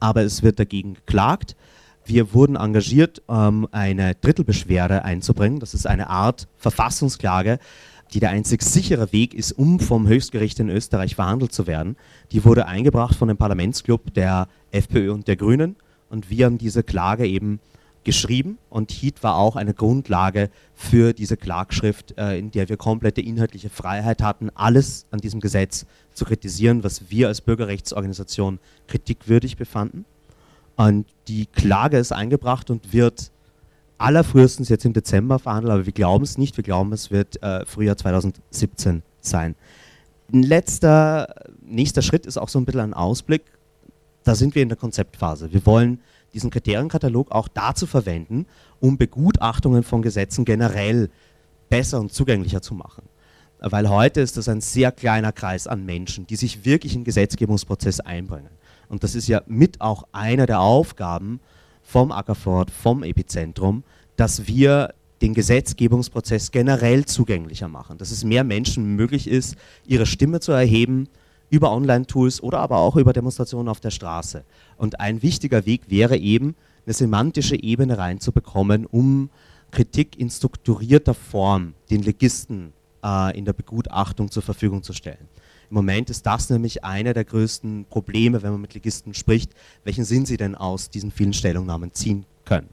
[0.00, 1.56] aber es wird dagegen geklagt.
[2.06, 5.60] Wir wurden engagiert, ähm, eine Drittelbeschwerde einzubringen.
[5.60, 7.58] Das ist eine Art Verfassungsklage,
[8.12, 11.96] die der einzig sichere Weg ist, um vom Höchstgericht in Österreich verhandelt zu werden.
[12.32, 15.76] Die wurde eingebracht von dem Parlamentsclub der FPÖ und der Grünen
[16.10, 17.60] und wir haben diese Klage eben
[18.04, 23.20] geschrieben und HEAT war auch eine Grundlage für diese Klagschrift, äh, in der wir komplette
[23.20, 30.04] inhaltliche Freiheit hatten, alles an diesem Gesetz zu kritisieren, was wir als Bürgerrechtsorganisation kritikwürdig befanden.
[30.76, 33.30] Und die Klage ist eingebracht und wird
[33.98, 37.64] allerfrühestens jetzt im Dezember verhandelt, aber wir glauben es nicht, wir glauben es wird äh,
[37.64, 39.54] Frühjahr 2017 sein.
[40.32, 43.42] Ein letzter, nächster Schritt ist auch so ein bisschen ein Ausblick.
[44.24, 45.52] Da sind wir in der Konzeptphase.
[45.52, 46.00] Wir wollen
[46.34, 48.46] diesen Kriterienkatalog auch dazu verwenden,
[48.80, 51.08] um Begutachtungen von Gesetzen generell
[51.70, 53.04] besser und zugänglicher zu machen.
[53.60, 58.00] Weil heute ist das ein sehr kleiner Kreis an Menschen, die sich wirklich im Gesetzgebungsprozess
[58.00, 58.50] einbringen.
[58.88, 61.40] Und das ist ja mit auch einer der Aufgaben
[61.82, 63.84] vom Ackerford, vom Epizentrum,
[64.16, 69.56] dass wir den Gesetzgebungsprozess generell zugänglicher machen, dass es mehr Menschen möglich ist,
[69.86, 71.08] ihre Stimme zu erheben,
[71.50, 74.44] über Online-Tools oder aber auch über Demonstrationen auf der Straße.
[74.76, 79.30] Und ein wichtiger Weg wäre eben, eine semantische Ebene reinzubekommen, um
[79.70, 82.72] Kritik in strukturierter Form den Legisten
[83.04, 85.28] äh, in der Begutachtung zur Verfügung zu stellen.
[85.70, 90.04] Im Moment ist das nämlich einer der größten Probleme, wenn man mit Legisten spricht, welchen
[90.04, 92.68] Sinn sie denn aus diesen vielen Stellungnahmen ziehen können.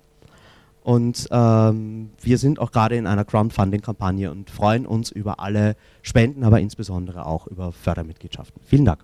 [0.84, 6.44] Und ähm, wir sind auch gerade in einer Crowdfunding-Kampagne und freuen uns über alle Spenden,
[6.44, 8.62] aber insbesondere auch über Fördermitgliedschaften.
[8.66, 9.04] Vielen Dank.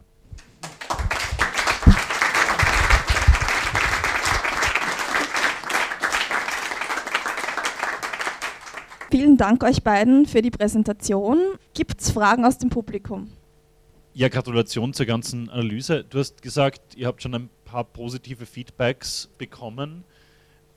[9.10, 11.40] Vielen Dank euch beiden für die Präsentation.
[11.74, 13.30] Gibt es Fragen aus dem Publikum?
[14.14, 16.04] Ja, Gratulation zur ganzen Analyse.
[16.04, 20.04] Du hast gesagt, ihr habt schon ein paar positive Feedbacks bekommen.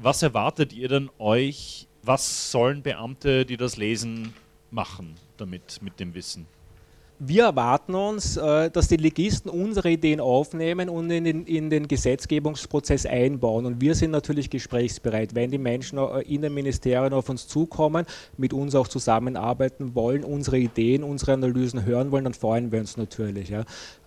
[0.03, 1.87] Was erwartet ihr denn euch?
[2.03, 4.33] Was sollen Beamte, die das lesen,
[4.71, 6.47] machen damit, mit dem Wissen?
[7.23, 11.87] wir erwarten uns, äh, dass die Legisten unsere Ideen aufnehmen und in den, in den,
[11.87, 13.67] Gesetzgebungsprozess einbauen.
[13.67, 15.35] Und wir sind natürlich gesprächsbereit.
[15.35, 18.07] Wenn die Menschen äh, in den Ministerien auf uns zukommen,
[18.39, 22.97] mit uns auch zusammenarbeiten wollen, unsere Ideen, unsere Analysen hören wollen, dann freuen wir uns
[22.97, 23.53] natürlich.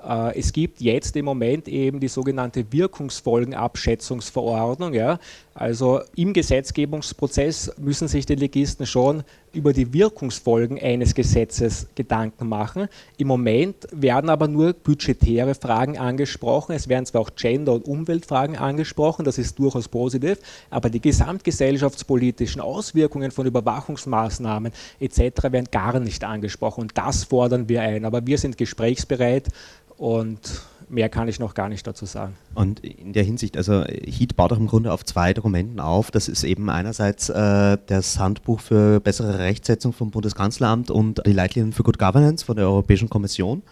[0.04, 4.94] Äh, es gibt jetzt im Moment eben die sogenannte Wirkungsfolgenabschätzungsverordnung.
[4.94, 5.20] Ja.
[5.56, 9.24] Also im Gesetzgebungsprozess müssen sich die Legisten schon
[9.54, 12.88] über die Wirkungsfolgen eines Gesetzes Gedanken machen.
[13.18, 16.74] Im Moment werden aber nur budgetäre Fragen angesprochen.
[16.74, 20.40] Es werden zwar auch Gender- und Umweltfragen angesprochen, das ist durchaus positiv,
[20.72, 25.20] aber die gesamtgesellschaftspolitischen Auswirkungen von Überwachungsmaßnahmen etc.
[25.52, 28.06] werden gar nicht angesprochen und das fordern wir ein.
[28.06, 29.50] Aber wir sind gesprächsbereit
[29.98, 32.36] und mehr kann ich noch gar nicht dazu sagen.
[32.56, 36.12] Und in der Hinsicht, also HEAT baut auch im Grunde auf zwei Dokumenten auf.
[36.12, 41.74] Das ist eben einerseits äh, das Handbuch für bessere Rechtsetzung vom Bundeskanzleramt und die Leitlinien
[41.74, 43.64] für Good Governance von der Europäischen Kommission.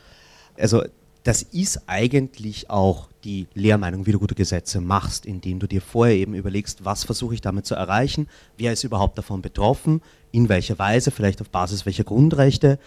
[0.57, 0.83] Also
[1.23, 6.15] das ist eigentlich auch die Lehrmeinung, wie du gute Gesetze machst, indem du dir vorher
[6.15, 10.01] eben überlegst, was versuche ich damit zu erreichen, wer ist überhaupt davon betroffen,
[10.31, 12.79] in welcher Weise, vielleicht auf Basis welcher Grundrechte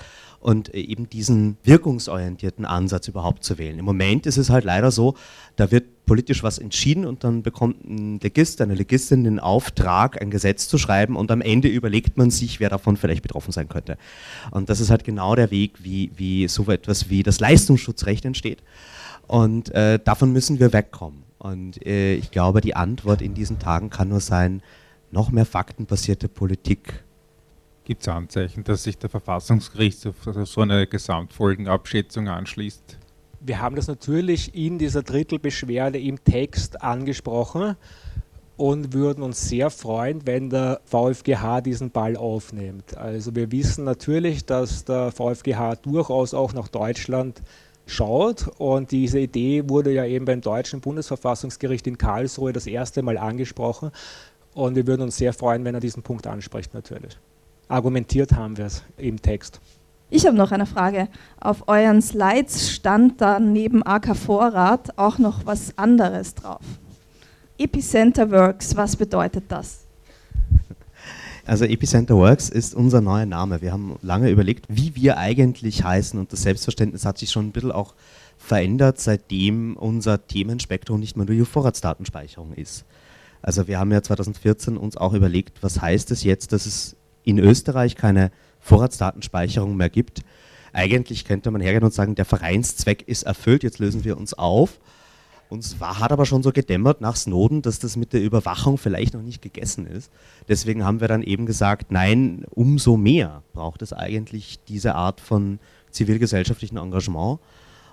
[0.44, 3.78] und äh, eben diesen wirkungsorientierten Ansatz überhaupt zu wählen.
[3.78, 5.14] Im Moment ist es halt leider so,
[5.56, 10.30] da wird politisch was entschieden und dann bekommt ein Legist, eine Legistin den Auftrag, ein
[10.30, 13.96] Gesetz zu schreiben und am Ende überlegt man sich, wer davon vielleicht betroffen sein könnte.
[14.50, 18.62] Und das ist halt genau der Weg, wie, wie so etwas wie das Leistungsschutzrecht entsteht.
[19.26, 21.22] Und äh, davon müssen wir wegkommen.
[21.38, 24.62] Und äh, ich glaube, die Antwort in diesen Tagen kann nur sein,
[25.10, 27.03] noch mehr faktenbasierte Politik
[27.84, 30.14] Gibt es Anzeichen, dass sich der Verfassungsgerichtshof
[30.44, 32.98] so eine Gesamtfolgenabschätzung anschließt?
[33.40, 37.76] Wir haben das natürlich in dieser Drittelbeschwerde im Text angesprochen
[38.56, 42.96] und würden uns sehr freuen, wenn der VfGH diesen Ball aufnimmt.
[42.96, 47.42] Also wir wissen natürlich, dass der VfGH durchaus auch nach Deutschland
[47.84, 53.18] schaut und diese Idee wurde ja eben beim deutschen Bundesverfassungsgericht in Karlsruhe das erste Mal
[53.18, 53.90] angesprochen
[54.54, 57.18] und wir würden uns sehr freuen, wenn er diesen Punkt anspricht natürlich
[57.68, 59.60] argumentiert haben wir es im Text.
[60.10, 61.08] Ich habe noch eine Frage.
[61.40, 66.62] Auf euren Slides stand da neben AK Vorrat auch noch was anderes drauf.
[67.58, 69.80] Epicenter Works, was bedeutet das?
[71.46, 73.60] Also Epicenter Works ist unser neuer Name.
[73.60, 77.52] Wir haben lange überlegt, wie wir eigentlich heißen und das Selbstverständnis hat sich schon ein
[77.52, 77.94] bisschen auch
[78.38, 82.86] verändert, seitdem unser Themenspektrum nicht mehr nur die Vorratsdatenspeicherung ist.
[83.42, 87.38] Also wir haben ja 2014 uns auch überlegt, was heißt es jetzt, dass es in
[87.38, 90.22] Österreich keine Vorratsdatenspeicherung mehr gibt.
[90.72, 94.80] Eigentlich könnte man hergehen und sagen, der Vereinszweck ist erfüllt, jetzt lösen wir uns auf.
[95.48, 99.14] Uns war, hat aber schon so gedämmert nach Snowden, dass das mit der Überwachung vielleicht
[99.14, 100.10] noch nicht gegessen ist.
[100.48, 105.60] Deswegen haben wir dann eben gesagt, nein, umso mehr braucht es eigentlich diese Art von
[105.90, 107.38] zivilgesellschaftlichen Engagement.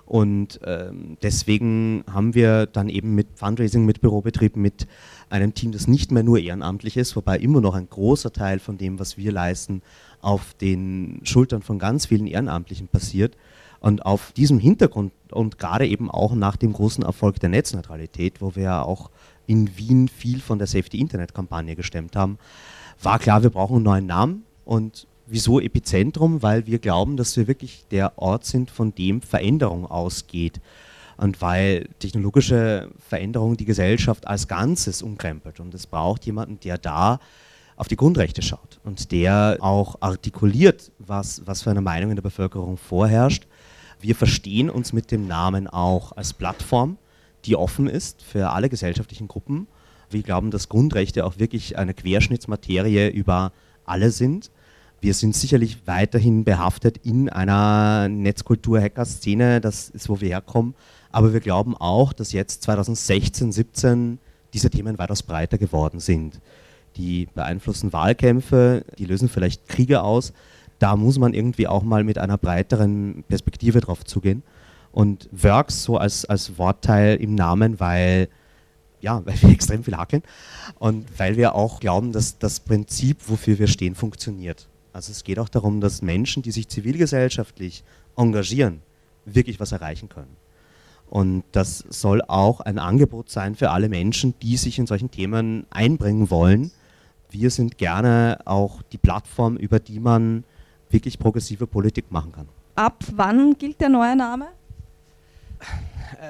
[0.06, 4.86] Und ähm, deswegen haben wir dann eben mit Fundraising, mit Bürobetrieb, mit
[5.32, 8.78] einem Team, das nicht mehr nur ehrenamtlich ist, wobei immer noch ein großer Teil von
[8.78, 9.82] dem, was wir leisten,
[10.20, 13.36] auf den Schultern von ganz vielen Ehrenamtlichen passiert.
[13.80, 18.54] Und auf diesem Hintergrund und gerade eben auch nach dem großen Erfolg der Netzneutralität, wo
[18.54, 19.10] wir ja auch
[19.46, 22.38] in Wien viel von der Safety Internet Kampagne gestemmt haben,
[23.02, 26.42] war klar, wir brauchen einen neuen Namen und Wieso Epizentrum?
[26.42, 30.60] Weil wir glauben, dass wir wirklich der Ort sind, von dem Veränderung ausgeht.
[31.22, 35.60] Und weil technologische Veränderung die Gesellschaft als Ganzes umkrempelt.
[35.60, 37.20] Und es braucht jemanden, der da
[37.76, 42.22] auf die Grundrechte schaut und der auch artikuliert, was, was für eine Meinung in der
[42.22, 43.46] Bevölkerung vorherrscht.
[44.00, 46.98] Wir verstehen uns mit dem Namen auch als Plattform,
[47.44, 49.68] die offen ist für alle gesellschaftlichen Gruppen.
[50.10, 53.52] Wir glauben, dass Grundrechte auch wirklich eine Querschnittsmaterie über
[53.84, 54.50] alle sind
[55.02, 60.76] wir sind sicherlich weiterhin behaftet in einer Netzkultur-Hacker-Szene, das ist, wo wir herkommen.
[61.12, 64.18] Aber wir glauben auch, dass jetzt 2016, 2017
[64.54, 66.40] diese Themen weitaus breiter geworden sind.
[66.96, 70.32] Die beeinflussen Wahlkämpfe, die lösen vielleicht Kriege aus.
[70.78, 74.42] Da muss man irgendwie auch mal mit einer breiteren Perspektive drauf zugehen.
[74.90, 78.28] Und Works so als, als Wortteil im Namen, weil,
[79.00, 80.22] ja, weil wir extrem viel hackeln
[80.78, 84.68] und weil wir auch glauben, dass das Prinzip, wofür wir stehen, funktioniert.
[84.92, 87.84] Also es geht auch darum, dass Menschen, die sich zivilgesellschaftlich
[88.16, 88.82] engagieren,
[89.24, 90.41] wirklich was erreichen können.
[91.12, 95.66] Und das soll auch ein Angebot sein für alle Menschen, die sich in solchen Themen
[95.68, 96.70] einbringen wollen.
[97.28, 100.44] Wir sind gerne auch die Plattform, über die man
[100.88, 102.48] wirklich progressive Politik machen kann.
[102.76, 104.46] Ab wann gilt der neue Name?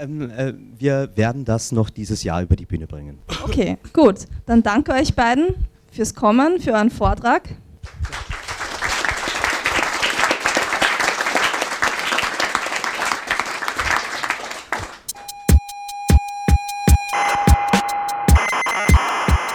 [0.01, 3.21] Ähm, äh, wir werden das noch dieses Jahr über die Bühne bringen.
[3.45, 4.27] Okay, gut.
[4.47, 5.55] Dann danke euch beiden
[5.93, 7.51] fürs Kommen, für euren Vortrag.